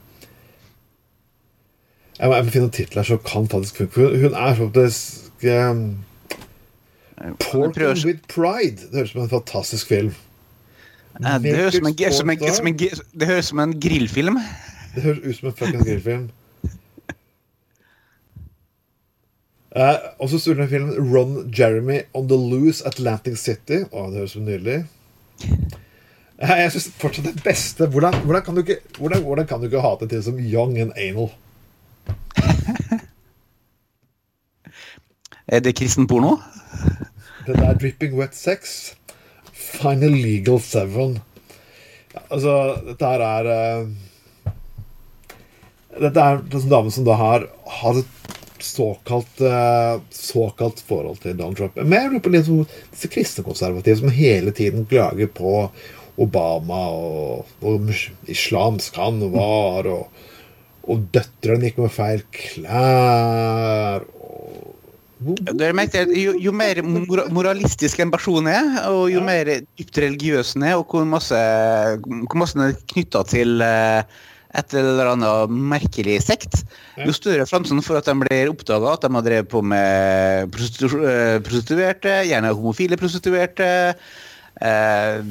[2.18, 4.00] jeg må, finne noen titler som kan faktisk funke.
[4.02, 5.80] Hun, hun er faktisk um,
[7.40, 8.90] Portal with Pride.
[8.90, 10.12] Det høres ut som en fantastisk film.
[11.22, 12.76] Det, høres som en, som en, som en,
[13.20, 14.38] det høres som en grillfilm.
[14.94, 16.28] Det høres ut som en fuckings grillfilm.
[19.72, 23.84] Eh, og så spiller det en film Ron Jeremy on the Loose Atlantic City.
[23.88, 24.82] Å, det høres så nydelig
[26.42, 29.68] Eh, Jeg synes fortsatt det beste Hvordan, hvordan, kan du ikke, hvordan, hvordan kan du
[29.68, 31.30] ikke hate til som Young and Anal?
[35.46, 36.36] Er det kristen porno?
[37.46, 38.94] Det der Dripping Wet Sex.
[39.52, 41.18] Final Legal Seven.
[42.14, 42.54] Ja, altså,
[42.86, 43.88] dette her er uh,
[46.00, 47.46] Dette er en dame som da har
[47.80, 51.76] hatt et såkalt eh, såkalt forhold til Donald Trump.
[51.82, 55.66] Men jeg lurer på disse kristne konservative som hele tiden klager på
[56.20, 57.92] Obama og, og
[58.30, 60.24] islamsk han var, og,
[60.82, 64.72] og døtrene gikk med feil klær og
[65.22, 70.90] jo, jo mer moralistisk en person er, og jo mer dypt religiøs den er, og
[70.90, 71.38] hvor masse,
[72.02, 74.02] hvor masse den er knytta til eh,
[74.52, 76.58] et eller annet merkelig sekt,
[77.00, 80.98] jo større sjansen for at de blir oppdaga at de har drevet på med prostitu
[81.00, 83.70] eh, prostituerte, gjerne homofile prostituerte.
[84.60, 85.22] Eh,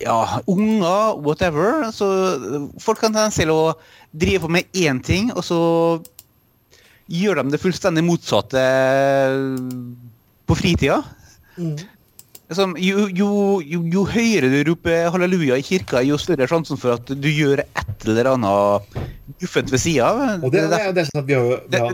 [0.00, 1.88] ja, unger, whatever.
[1.92, 2.06] Så
[2.80, 3.74] folk kan tendens til å
[4.12, 5.62] drive på med én ting, og så
[7.12, 8.62] gjør de det fullstendig motsatte
[10.48, 11.02] på fritida.
[12.56, 13.30] Som, jo, jo,
[13.64, 17.28] jo, jo høyere du roper halleluja i kirka, jo større er sjansen for at du
[17.30, 18.96] gjør et eller annet
[19.42, 20.44] guffent ved sida av.
[20.44, 21.06] Det, det er det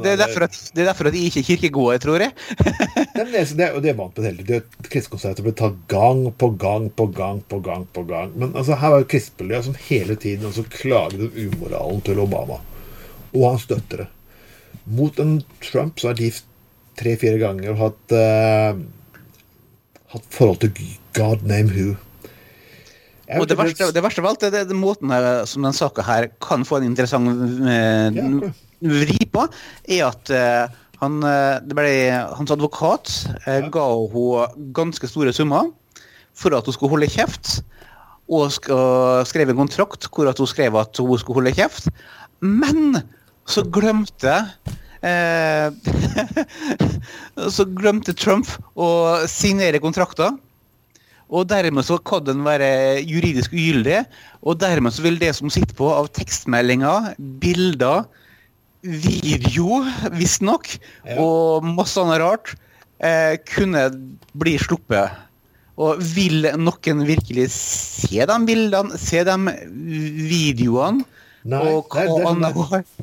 [0.04, 2.34] det, derfor at, de ikke er kirkegåere, tror jeg.
[3.18, 4.84] Det det, og det vant på det hele tiden.
[4.86, 7.86] Kristenkonservative blir tatt gang på gang på gang på gang.
[7.92, 8.30] på gang.
[8.38, 12.60] Men altså, her var jo kristmiljøet som hele tiden altså, klaget om umoralen til Obama.
[13.32, 14.06] Og hans støttere.
[14.86, 16.46] Mot en Trump som har gift
[16.98, 18.78] tre-fire ganger hatt eh,
[20.12, 20.72] hatt forhold til
[21.16, 21.96] God name who.
[23.36, 26.04] Og det verste, det verste av alt er det, det måten her, som den saka
[26.06, 27.28] her kan få en interessant
[27.68, 28.52] eh, Ja,
[28.88, 29.44] vri på,
[29.90, 31.92] er at eh, han, eh, det ble,
[32.38, 33.12] hans advokat
[33.44, 33.68] eh, Ja.
[33.74, 33.84] ga
[34.14, 35.68] henne ganske store summer
[36.38, 37.58] for at hun skulle holde kjeft,
[38.28, 38.68] og sk
[39.28, 41.88] skrev en kontrakt hvor hun skrev at hun skulle holde kjeft.
[42.40, 43.02] Men
[43.48, 44.34] så glemte
[47.54, 48.88] Så glemte Trump å
[49.30, 50.34] signere kontrakter.
[51.28, 53.98] Og dermed så kan den være juridisk ugyldig,
[54.40, 57.10] og dermed så vil det som sitter på av tekstmeldinger,
[57.42, 58.06] bilder,
[58.82, 59.82] video,
[60.14, 60.70] visstnok,
[61.04, 61.18] Ja.
[61.20, 62.54] og masse annet rart,
[63.00, 63.90] eh, kunne
[64.34, 65.10] bli sluppet.
[65.76, 69.36] Og vil noen virkelig se de bildene, se de
[70.32, 71.04] videoene?
[71.44, 72.54] Nei, og det er, det, er, sånn han der-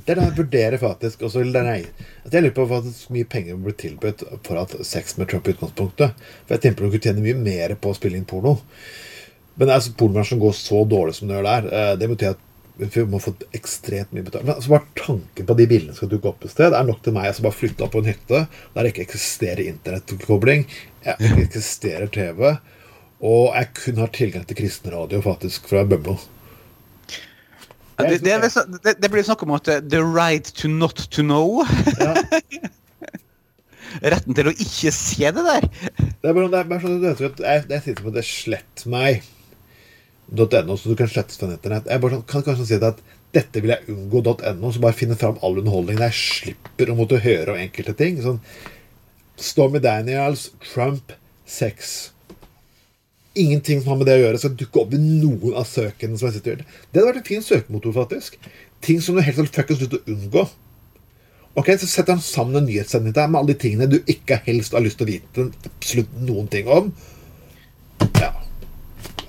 [0.06, 1.22] det er det jeg vurderer faktisk.
[1.26, 1.78] Også, nei,
[2.26, 5.54] at jeg lurer på hvor mye penger blir tilbudt for at sex med Trump i
[5.56, 6.12] utgangspunktet.
[6.46, 8.58] For jeg tenker du kunne tjene mye mer på å spille inn porno.
[9.56, 11.70] Men altså, pornobransjen går så dårlig som det gjør der.
[11.72, 12.44] eh, Det betyr at
[12.78, 14.44] vi må få ekstremt mye betalt.
[14.44, 17.14] Men altså, bare tanken på de bildene skal dukke opp et sted, er nok til
[17.16, 17.32] meg.
[17.34, 18.42] Skal bare flytte opp på en hytte
[18.76, 20.68] der det ikke eksisterer internettkobling,
[21.08, 22.58] ikke eksisterer TV,
[23.24, 26.18] og jeg kun har tilgang til kristenradio faktisk fra Bømlo.
[27.96, 28.38] Det, det,
[28.84, 31.64] det, det blir snakk om at the right to not to know.
[32.00, 32.16] Ja.
[34.04, 35.68] retten til å ikke se det der.
[35.68, 39.24] Det er bare, det er bare sånn at jeg, jeg sitter på det slett meg
[40.26, 41.86] .no, så du kan slettes fra nettet.
[41.86, 43.02] Jeg bare sånn, kan kanskje si at
[43.36, 47.54] dette vil jeg unngå.no, så bare finne fram all underholdningen jeg slipper å måtte høre
[47.54, 48.18] om enkelte ting.
[48.24, 48.42] Sånn
[49.38, 51.14] Stormy Daniels, Trump,
[51.46, 52.15] sex.
[53.36, 56.30] Ingenting som har med det å gjøre, skal dukke opp i noen av søkene som
[56.30, 56.76] jeg sitter og.
[56.88, 58.38] Det hadde vært en fin søkemotor, faktisk.
[58.86, 60.46] Ting som du helt fuckings slutter å unngå.
[61.56, 64.76] Ok, Så setter han sammen en nyhetssending der med alle de tingene du ikke helst
[64.76, 66.90] har lyst til å vite absolutt noen ting om.
[68.20, 68.34] Ja.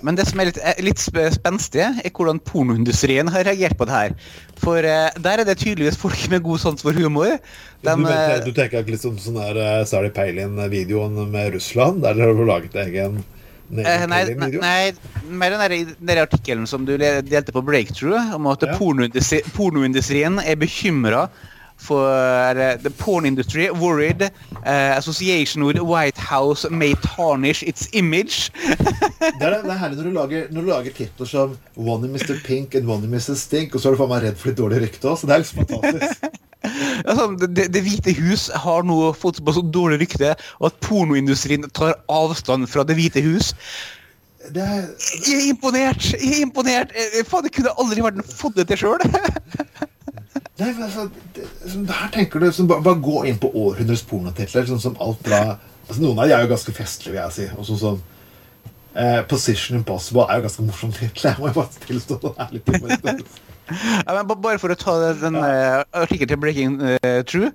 [0.07, 3.95] Men det som er litt, er litt spenstig, er hvordan pornoindustrien har reagert på det
[3.95, 4.17] her.
[4.63, 7.39] For uh, der er det tydeligvis folk med god sans for humor.
[7.87, 12.03] De, du, eh, du tenker litt som sånn der uh, Sally Palin-videoen med Russland?
[12.03, 13.23] Der de har laget egen
[13.71, 14.93] Eh, nei, nei, nei,
[15.27, 18.77] mer den der, artikkelen som du delte på Breakthrough, om at Ja.
[18.79, 21.29] pornoindustrien er bekymra
[21.77, 22.09] for
[22.57, 28.51] uh, The porn industry worried uh, association with White House may tarnish its image.
[29.17, 32.13] Det er, det er herlig når du lager, når du lager titler som One in
[32.15, 32.37] Mr.
[32.45, 33.41] Pink and One in Mrs.
[33.47, 35.35] Stink, og så er du faen meg redd for litt dårlig rykte òg, så det
[35.37, 36.27] er liksom fantastisk.
[37.09, 41.67] altså, det, det- hvite hus har nå fått på så dårlig rykte og at pornoindustrien
[41.77, 43.53] tar avstand fra Det hvite hus.
[44.55, 44.85] Det er,
[45.27, 46.11] Jeg er imponert!
[46.15, 46.93] Jeg er imponert!
[46.95, 49.03] Eh, Faen, jeg kunne aldri vært fått det til sjøl.
[50.61, 54.67] nei, altså, det, som, her tenker du som, bare, bare gå inn på århundrets pornotitler,
[54.69, 57.49] sånn som alt fra altså, Noen av de er jo ganske festlige, vil jeg si.
[57.57, 57.99] Og sånn som
[58.97, 61.31] eh, Position Impossible er jo ganske morsom tittel.
[61.31, 62.33] Jeg må jo bare tilstå det.
[62.47, 63.43] ærlig til imponerende.
[63.67, 67.49] Ja, men bare for å ta den uh, artikkelen til Breaking uh, True,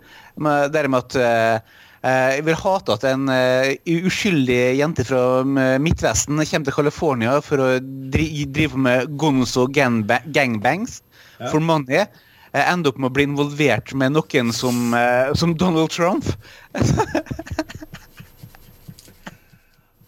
[0.43, 3.77] med, der med at eh, eh, jeg vil hate at en eh,
[4.09, 7.69] uskyldig jente fra eh, Midtvesten kommer til California for å
[8.11, 10.99] dri drive med gonzo gangbangs
[11.41, 11.47] Ja.
[11.49, 12.03] for money.
[12.53, 16.25] Eh, ender opp med å bli involvert med noen som, eh, som Donald Trump.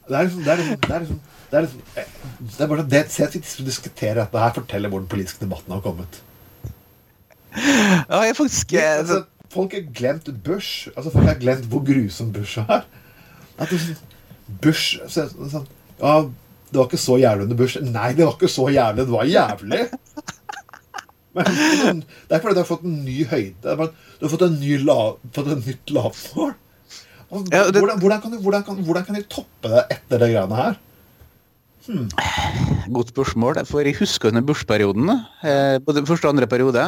[0.04, 1.20] Det er liksom Det er liksom, det er liksom,
[1.50, 2.14] det er liksom eh,
[2.58, 5.74] det er bare det, Se at vi diskuterer dette her, forteller hvor den politiske debatten
[5.76, 6.22] har kommet.
[7.54, 9.24] Ja, jeg faktisk ja, altså,
[9.54, 10.90] folk har glemt Bush.
[10.98, 12.84] Altså, folk har glemt hvor grusom Bush er.
[13.62, 14.02] At sånn-
[14.64, 15.62] Bush så, så,
[16.02, 16.16] Ja,
[16.74, 17.78] det var ikke så jævlig under Bush.
[17.86, 19.06] Nei, det var ikke så jævlig.
[19.06, 19.84] Det var jævlig.
[21.34, 23.66] Men det er ikke fordi du har fått en ny høyde.
[23.66, 23.76] Er
[24.20, 26.54] Du har fått, en ny lav, fått et nytt lavmål.
[27.34, 30.20] Altså, Ja, det- hvordan, hvordan, kan du, hvordan, kan, hvordan kan de toppe det etter
[30.22, 30.76] det greiene her?
[32.94, 33.60] Godt spørsmål.
[33.68, 35.10] For jeg husker under bursperioden,
[35.44, 36.86] eh, både første og andre periode.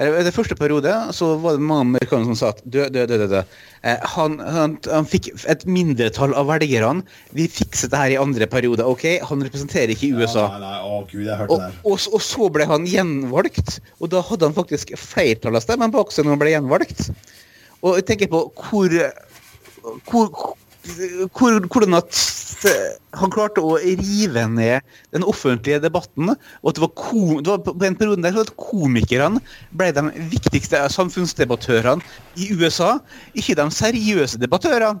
[0.00, 3.18] Eller det første periode så var det mange amerikanere som sa at dø, dø, dø,
[3.20, 3.42] dø, dø.
[3.84, 7.04] Eh, han, han, han fikk et mindretall av velgerne.
[7.36, 8.86] Vi fikset det her i andre periode.
[8.88, 9.04] ok?
[9.28, 10.46] Han representerer ikke USA.
[10.46, 13.76] Ja, nei, nei, å Gud, jeg hørte Og, det og, og så ble han gjenvalgt,
[14.00, 17.04] og da hadde han faktisk flertall av stemmen bak seg når han ble gjenvalgt.
[17.84, 18.96] Og jeg tenker på hvor,
[20.08, 20.56] hvor,
[21.34, 22.18] hvordan at
[22.68, 26.34] eh, han klarte å rive ned den offentlige debatten.
[26.62, 29.42] Og at det var, kom, det var på en periode der så at komikerne
[29.76, 32.04] ble de viktigste samfunnsdebattørene
[32.40, 32.98] i USA,
[33.34, 35.00] ikke de seriøse debattørene.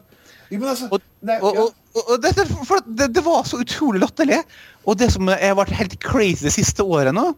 [0.50, 1.68] Altså, Og, nei, og, ja.
[1.94, 4.40] og, og det, det var så utrolig latterlig.
[4.88, 7.28] Og det som har vært helt crazy det siste året nå,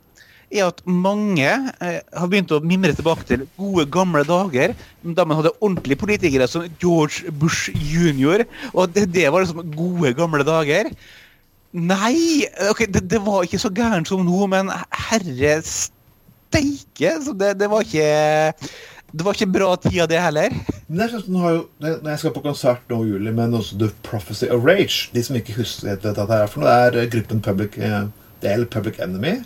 [0.52, 5.40] er at mange eh, har begynt å mimre tilbake til gode, gamle dager da man
[5.40, 8.44] hadde ordentlige politikere som George Bush jr.
[8.72, 10.92] Og det, det var liksom gode, gamle dager.
[11.72, 14.70] Nei, ok, det, det var ikke så gærent som nå, men
[15.08, 17.14] herre steike!
[17.32, 18.58] Det, det var ikke
[19.12, 20.54] Det var ikke bra tid av det heller.
[20.88, 23.32] Men det er sånn, nå har jo, når jeg skal på konsert nå i juli
[23.36, 26.76] med også The Prophecy of Rage De som ikke husker hva det er for noe,
[26.94, 28.06] det er gruppen Public eh,
[28.72, 29.42] Public Enemy.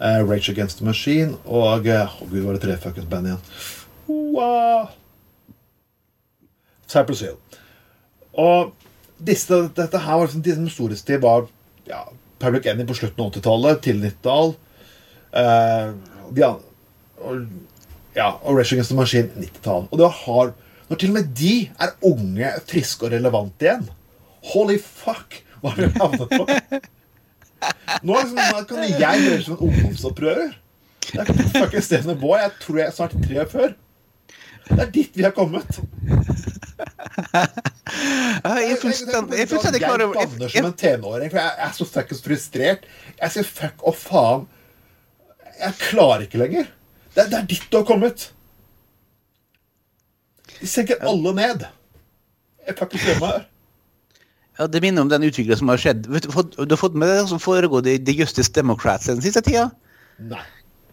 [0.00, 3.42] Eh, Rage Against the Machine og eh, oh, gud, var det tre fuckings band igjen?
[4.08, 4.88] Wow.
[6.90, 7.38] Cypress Hill.
[8.34, 8.74] Og
[9.24, 11.46] disse, dette her var liksom, historisk tid var
[11.88, 12.04] ja,
[12.42, 14.54] Public Enemy på slutten av 80-tallet, til 90-tall.
[15.34, 16.40] Eh, og
[18.14, 19.88] ja, og Rage Against the Machine 90-tall.
[19.90, 23.86] Og det var hard Når til og med de er unge, friske og relevante igjen
[24.52, 25.40] Holy fuck!
[25.62, 26.82] Hva har vi havnet på?
[28.04, 30.52] Nå, nå kan jeg gjøre som en ungdomsopprører.
[31.12, 32.38] Det er fucking Stephen Boy.
[32.42, 33.74] Jeg tror jeg er snart tre før.
[34.68, 35.78] Det er dit vi har kommet.
[38.44, 41.66] Jeg er fullstendig jeg klar over Jeg jeg- banner som en tenåring, for jeg jeg
[41.68, 42.86] er så fuckings frustrert.
[43.20, 44.46] Jeg sier fuck og faen.
[45.60, 46.64] Jeg klarer ikke lenger.
[47.14, 48.32] Det er, det er dit du har kommet.
[50.60, 51.66] De senker alle ned.
[52.66, 53.44] Jeg kan ikke meg her.
[54.58, 56.06] Ja, Det minner om den utviklingen som har skjedd.
[56.06, 59.70] Du har fått med deg det som foregår i The Justice Democrats den siste tida?
[60.22, 60.42] Nei.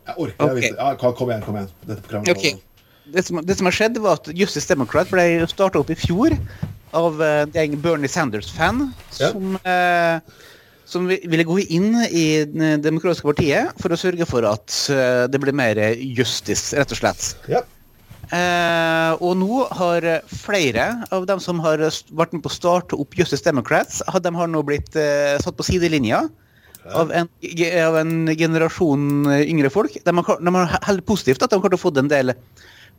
[0.07, 0.61] Jeg orker Ok.
[0.63, 1.71] jeg, ja, kom igjen, kom igjen.
[1.85, 2.55] Dette programmet okay.
[3.13, 6.33] det, som, det som har skjedd, var at Justice Democrat ble starta opp i fjor
[6.97, 8.87] av eh, en gjeng Bernie Sanders-fan
[9.19, 9.29] Ja.
[9.29, 10.47] som, eh,
[10.89, 15.39] som ville gå inn i Det demokratiske partiet for å sørge for at eh, det
[15.43, 17.35] ble mer justice, rett og slett.
[17.51, 17.61] Ja.
[18.31, 23.17] Eh, og nå har flere av dem som har vært med på å starte opp
[23.17, 26.23] Justice Democrats, de har nå blitt eh, satt på sidelinja
[26.95, 27.27] av en,
[27.85, 29.97] av en generasjon eh, yngre folk.
[30.05, 32.33] De har, de har heller positivt at de har fått en del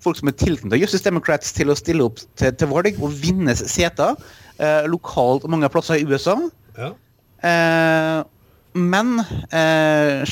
[0.03, 3.55] folk som er tilknyttet Justice Democrats til å stille opp til, til valg og vinne
[3.59, 4.16] seter
[4.59, 6.37] eh, lokalt mange plasser i USA.
[6.78, 6.93] ja.
[7.43, 8.20] Eh,
[8.75, 9.18] men
[9.53, 10.23] eh,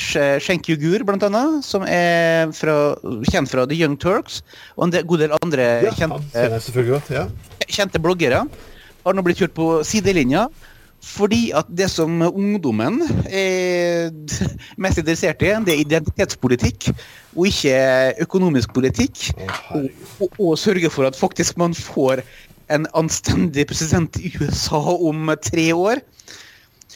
[0.70, 2.97] Yugur, blant annet, som er fra,
[3.28, 4.41] kjent fra The Young Turks,
[4.76, 7.11] og en god del andre ja kjente, godt.
[7.12, 7.26] Ja.
[7.68, 8.45] kjente bloggere,
[9.05, 10.49] har nå blitt kjørt på sidelinja.
[11.01, 14.11] Fordi at det som ungdommen er
[14.84, 16.91] mest interessert i, det er identitetspolitikk,
[17.32, 17.78] og ikke
[18.26, 19.30] økonomisk politikk.
[19.72, 19.88] Og,
[20.20, 22.20] og, og sørge for at faktisk man får
[22.70, 26.05] en anstendig president i USA om tre år.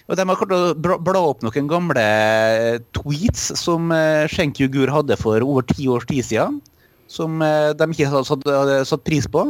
[0.04, 2.04] Og De har klart å bla opp noen gamle
[2.96, 6.58] tweets som eh, Schenk Yugur hadde for over ti års tid siden.
[7.08, 9.46] Som eh, de ikke hadde satt, pris på.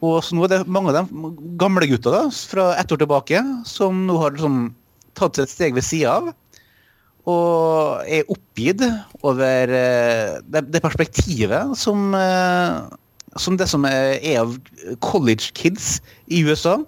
[0.00, 3.42] Og så nå er det mange av de gamle gutta da, fra ett år tilbake
[3.68, 4.70] som nå har liksom
[5.18, 6.30] tatt seg et steg ved sida av.
[7.30, 8.82] Og er oppgitt
[9.22, 12.80] over eh, det, det perspektivet som, eh,
[13.38, 14.56] som det som er av
[15.04, 16.80] college kids i USA,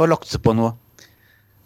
[0.00, 0.72] har lagt seg på nå.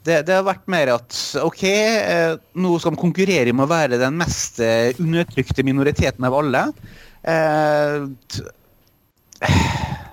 [0.07, 3.99] Det, det har vært mer at OK, eh, nå skal de konkurrere med å være
[4.01, 6.63] den mest eh, undertrykte minoriteten av alle.
[7.23, 8.07] Eh,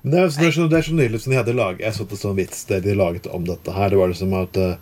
[0.06, 2.04] Det er, det, er så, det er så nydelig som de hadde laget Jeg så
[2.06, 3.90] det sånn vits det de laget om dette her.
[3.90, 4.76] Det var liksom at eh,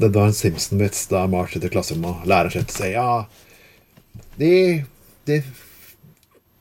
[0.00, 3.10] Det var en Simpson-vits da March sitter i klasserommet og læreren sier ja
[4.40, 4.54] de,
[5.28, 5.42] de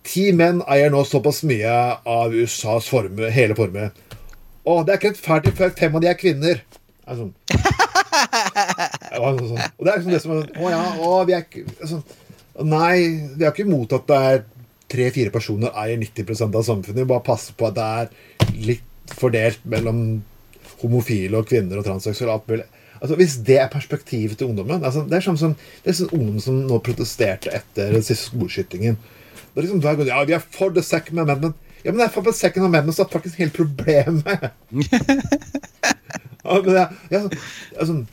[0.10, 1.72] Ti menn eier nå såpass mye
[2.10, 3.92] av USAs formue, hele formue.
[4.66, 6.62] Å, det er ikke rettferdig før fem av de er kvinner.
[7.10, 7.34] Er sånn.
[9.10, 9.62] Det var sånn.
[9.78, 12.04] Og det er liksom det som er sånn Å ja, å, vi er ikke sånn,
[12.70, 12.96] Nei,
[13.38, 14.42] vi har ikke imot at det er
[14.92, 17.08] tre-fire personer eier 90 av samfunnet.
[17.08, 20.02] Bare passer på at det er litt fordelt mellom
[20.82, 22.66] homofile og kvinner og transseksuelle.
[23.00, 26.12] Altså, hvis det er perspektivet til ungdommen altså, Det er sånn som det er sånn
[26.18, 29.00] ungdom som nå protesterte etter den siste skoleskytingen.
[29.00, 31.56] Det er liksom hver gang, Ja, vi er for the second amendment.
[31.80, 34.50] Ja, men det er for the second amendment så er faktisk hele problemet.
[36.50, 37.30] men
[37.80, 38.06] altså,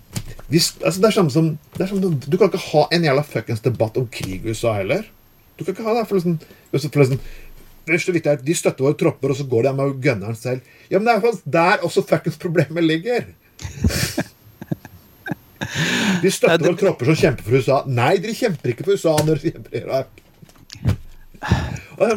[0.53, 1.59] hvis, altså, det er samme som
[1.89, 5.03] som- Du kan ikke ha en jævla fuckings debatt om krig i USA heller.
[5.59, 6.07] Du kan ikke ha det.
[6.09, 6.39] for liksom,
[6.70, 7.20] for liksom
[7.87, 10.61] er at De støtter våre tropper, og så går de med gunneren selv.
[10.91, 13.24] Ja, men det er faktisk der også fuckings problemet ligger.
[16.22, 17.80] De støtter våre tropper som kjemper for USA.
[17.87, 20.22] Nei, dere kjemper ikke for USA når dere kjemper i Irak.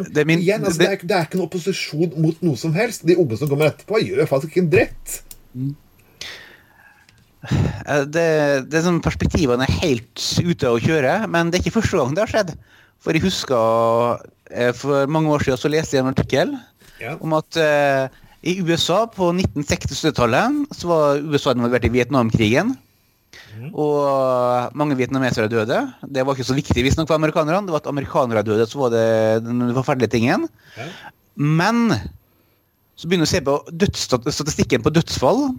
[0.10, 2.74] Det er min- igjen, altså, det, er, det er ikke noen opposisjon mot noe som
[2.74, 3.06] helst.
[3.08, 5.22] De unge som kommer etterpå, gjør faktisk ikke en dritt.
[7.44, 8.26] Eh, Det,
[8.70, 12.16] det er sånn Perspektivene er helt ute å kjøre, men det er ikke første gang
[12.18, 12.52] det har skjedd.
[13.00, 14.20] For jeg husker
[14.52, 16.58] eh, for mange år siden så leste jeg en artikkel
[17.00, 17.16] Ja.
[17.24, 18.10] om at eh,
[18.44, 22.76] i USA på 1960-tallet så var USA involvert i Vietnamkrigen.
[23.76, 25.80] Og mange vietnamesere døde.
[26.08, 27.68] Det var ikke så viktig visstnok for amerikanerne.
[27.68, 30.46] Det var at amerikanere døde, så var det den forferdelige tingen.
[30.78, 30.88] Ja.
[31.36, 31.92] Men
[33.00, 33.58] så begynner vi å se på
[34.36, 35.50] statistikken på dødsfall.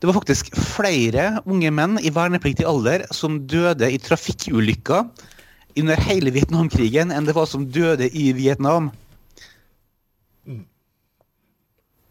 [0.00, 5.06] Det var faktisk flere unge menn i vernepliktig alder som døde i trafikkulykker
[5.80, 8.90] under hele Vietnamkrigen enn det var som døde i Vietnam.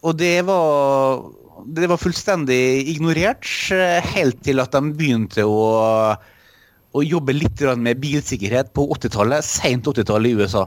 [0.04, 1.24] Og det var,
[1.72, 3.48] det var fullstendig ignorert
[4.12, 5.62] helt til at de begynte å,
[6.92, 10.66] å jobbe litt med bilsikkerhet på 80-tallet, sent 80-tallet i USA.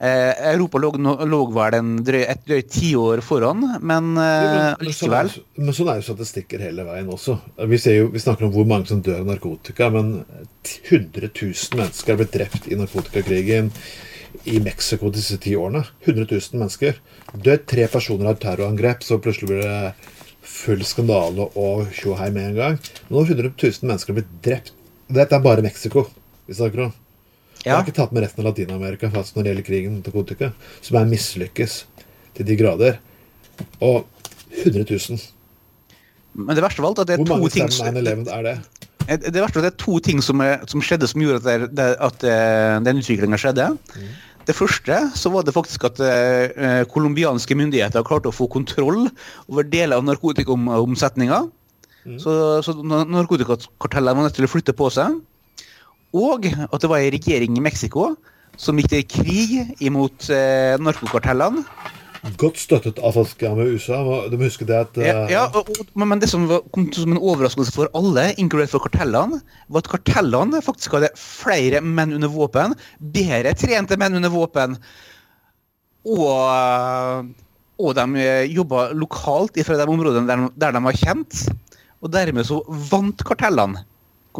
[0.00, 0.90] Eh, Europa lå,
[1.28, 1.74] lå vel
[2.06, 5.32] drøy, et drøyt tiår foran, men eh, men, sånn likevel.
[5.36, 7.34] jo- men sånn er jo statistikker hele veien også.
[7.68, 10.24] Vi, ser jo, vi snakker om hvor mange som dør av narkotika, men
[10.64, 13.68] 100 000 mennesker er blitt drept i narkotikakrigen
[14.48, 15.84] i Mexico disse ti årene.
[16.06, 16.96] 100 000 mennesker.
[17.36, 19.94] Dør tre personer av terrorangrep, så plutselig blir det
[20.50, 22.80] full skandale og tjohei med en gang.
[23.10, 24.72] Nå har 100 000 mennesker blitt drept.
[25.12, 26.06] Dette er bare Mexico
[26.48, 26.92] vi snakker om.
[27.64, 30.52] Jeg har ikke tatt med resten av Latin-Amerika faktisk når det gjelder krigen mot narkotika,
[30.80, 31.74] som er mislykkes
[32.38, 32.96] til de grader.
[33.84, 34.06] Og
[34.64, 35.20] 100 000.
[36.40, 38.56] Men det verste av alt er at det Hvor er to ting 9-11 er det?
[39.10, 41.42] Eh, Det verste er at det er to ting som, er, som skjedde som gjorde
[41.44, 43.68] at, det, at eh, den utviklinga skjedde.
[44.48, 49.10] Det første så var det faktisk at colombianske eh, colombianske myndigheter klarte å få kontroll
[49.50, 51.44] over deler av narkotikaomsetninga.
[52.16, 52.32] Så,
[52.64, 55.18] så narkotikakartellene var nødt til å flytte på seg.
[56.16, 58.14] Og at det var en regjering i Mexico
[58.60, 61.64] som gikk til krig imot eh, narkokartellene.
[62.36, 64.00] Godt støttet av folk med USA.
[64.28, 67.14] Du må huske det at Ja, eh, ja og, men det som var, kom som
[67.14, 69.40] en overraskelse for alle, inkludert for kartellene,
[69.72, 74.76] var at kartellene faktisk hadde flere menn under våpen, bedre trente menn under våpen,
[76.10, 77.32] og,
[77.80, 81.46] og de jobba lokalt fra de områdene der, der de var kjent.
[82.00, 83.80] Og dermed så vant kartellene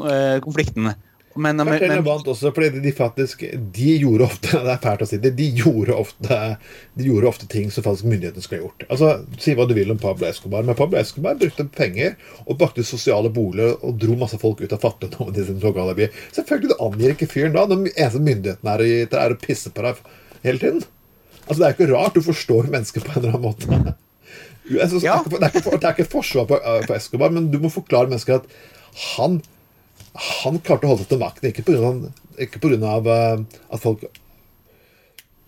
[0.05, 0.93] eh, konflikten.
[1.37, 5.07] Men, men, men vant også fordi de faktisk De gjorde ofte Det er fælt å
[5.07, 5.31] si det.
[5.39, 6.39] De gjorde ofte
[6.99, 8.87] De gjorde ofte ting som faktisk myndighetene skulle ha gjort.
[8.91, 12.17] Altså, Si hva du vil om Pablo Escobar, men Pablo Escobar brukte penger
[12.49, 16.09] og bakte sosiale boliger og dro masse folk ut av fattigdom i sin by.
[16.35, 17.63] Selvfølgelig, du angir ikke fyren da.
[17.71, 20.03] Den eneste myndigheten er, er å pisse på deg
[20.43, 20.83] hele tiden.
[21.47, 23.95] Altså, Det er ikke rart du forstår mennesker på en eller annen måte.
[24.71, 25.17] Synes, Ja.
[25.23, 27.59] det, er ikke, det, er ikke, det er ikke forsvar på, på Escobar, men du
[27.63, 28.53] må forklare mennesker at
[29.17, 29.41] han
[30.15, 31.93] han klarte å holde seg til makten, ikke pga.
[32.41, 34.07] Ikke på grunn av eh, at folk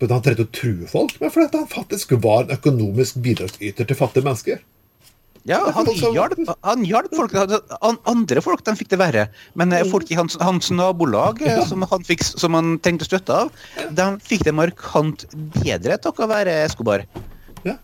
[0.03, 3.95] at Han trengte å true folk, men fordi han faktisk var en økonomisk bidragsyter til
[3.95, 4.57] fattige mennesker.
[5.47, 7.33] Ja, han hjalp, han hjalp folk.
[7.35, 9.25] Han, Andre folk de fikk det verre.
[9.59, 11.65] Men eh, folk i hans, hans nabolag, eh, Ja.
[11.67, 13.51] som, han fikk, som han trengte støtte av,
[13.95, 17.03] de fikk det markant bedre takket være Escobar.
[17.63, 17.75] Ja.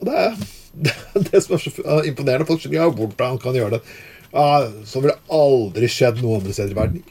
[0.00, 0.36] Og det er
[0.88, 0.94] det,
[1.32, 2.48] det som er så imponerende.
[2.48, 3.96] Folk skjønner ja, hvordan kan han gjøre det.
[4.32, 7.04] Ja, så ville aldri skjedd noen andre steder i verden.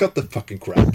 [0.00, 0.94] Cut the fucking crap.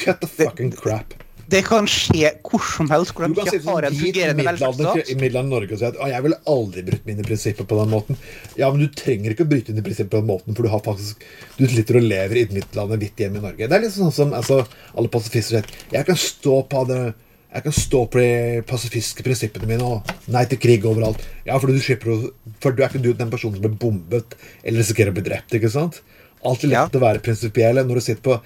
[0.00, 1.14] Cut the fucking crap.
[1.50, 5.08] Det kan skje hvor som helst hvor de kan ikke har en hvit fungerende velferdsstat.
[5.10, 7.90] i middelalderen Norge og si at «Å, jeg ville aldri brutt mine prinsipper på den
[7.90, 8.20] måten.
[8.60, 10.84] Ja, men du trenger ikke å bryte dine prinsipper på den måten, for du har
[10.84, 11.24] faktisk
[11.58, 13.66] Du sitter og lever i middelalderen middelalder hvitt hjemme i Norge.
[13.66, 14.60] Det er litt sånn som altså,
[14.94, 17.00] alle pasifister sier Jeg kan stå på det
[17.50, 21.22] jeg kan stå på de pasifistiske prinsippene mine og nei til krig overalt.
[21.46, 22.18] Ja, fordi du slipper å
[22.62, 25.54] For du er ikke du den personen som blir bombet eller risikerer å bli drept,
[25.56, 26.02] ikke sant?
[26.46, 28.38] Alltid lett å være prinsipiell når du sitter på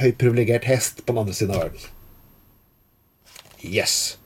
[0.00, 1.84] høyt privilegert hest på den andre siden av verden.
[3.60, 4.16] Yes.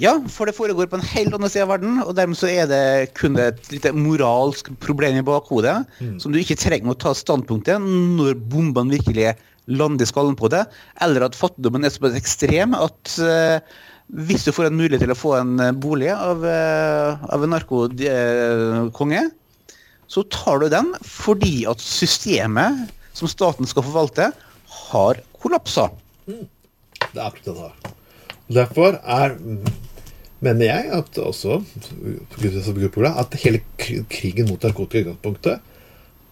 [0.00, 2.68] Ja, for det foregår på en helt annen side av verden, og dermed så er
[2.70, 5.74] det kun et lite moralsk problem i bakhodet
[6.22, 7.82] som du ikke trenger å ta standpunkt til
[8.16, 9.34] når bombene virkelig
[9.70, 10.64] lander i skallen på det,
[11.04, 13.60] eller at fattigdommen er såpass ekstrem at uh,
[14.26, 17.54] hvis du får en mulighet til å få en eh, bolig av, uh, av en
[17.54, 19.22] narkokonge,
[20.10, 24.32] så tar du den fordi at systemet som staten skal forvalte,
[24.90, 25.88] har kollapsa.
[26.26, 26.42] Det
[27.14, 27.98] er akkurat det det har.
[28.48, 29.66] Derfor er, mm,
[30.40, 31.62] mener jeg at også
[33.22, 33.60] at hele
[34.10, 35.60] krigen mot narkotika i utgangspunktet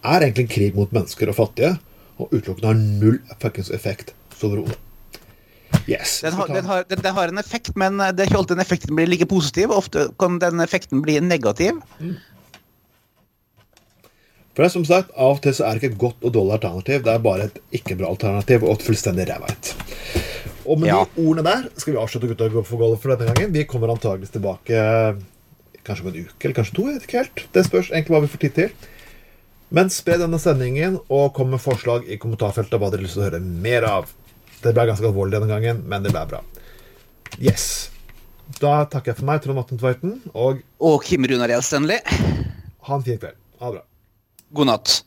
[0.02, 1.74] er egentlig en krig mot mennesker og fattige,
[2.18, 4.78] og utelukkende har null fuckings effekt så overhodet.
[5.88, 6.20] Yes.
[6.24, 8.64] Den har, den, har, den, den har en effekt, men det er ikke alltid den
[8.64, 9.70] effekten blir like positiv.
[9.74, 11.80] Ofte kan den effekten bli negativ.
[14.50, 16.34] For det er som sagt, Av og til så er det ikke et godt og
[16.34, 19.70] dårlig alternativ, det er bare et ikke-bra alternativ og et fullstendig ræva et.
[20.70, 21.00] Og med Ja.
[21.16, 23.52] de ordene der skal vi avslutte Gutta går for golf for denne gangen.
[23.52, 25.18] Vi kommer antageligvis tilbake eh,
[25.82, 26.84] kanskje om en uke eller kanskje to.
[26.86, 27.44] jeg vet ikke helt.
[27.56, 28.70] Det spørs egentlig hva vi får tid til.
[29.70, 33.22] Men spre denne sendingen og kom med forslag i kommentarfeltet hva dere har lyst til
[33.22, 34.12] å høre mer av.
[34.62, 36.40] Det ble ganske alvorlig denne gangen, men det ble bra.
[37.40, 37.90] Yes.
[38.60, 41.98] Da takker jeg for meg, Trond Atten Tveiten, og Og Kim Runar Elstenli,
[42.82, 43.38] ha en fin kveld.
[43.60, 43.84] Ha det bra.
[44.52, 45.02] god natt.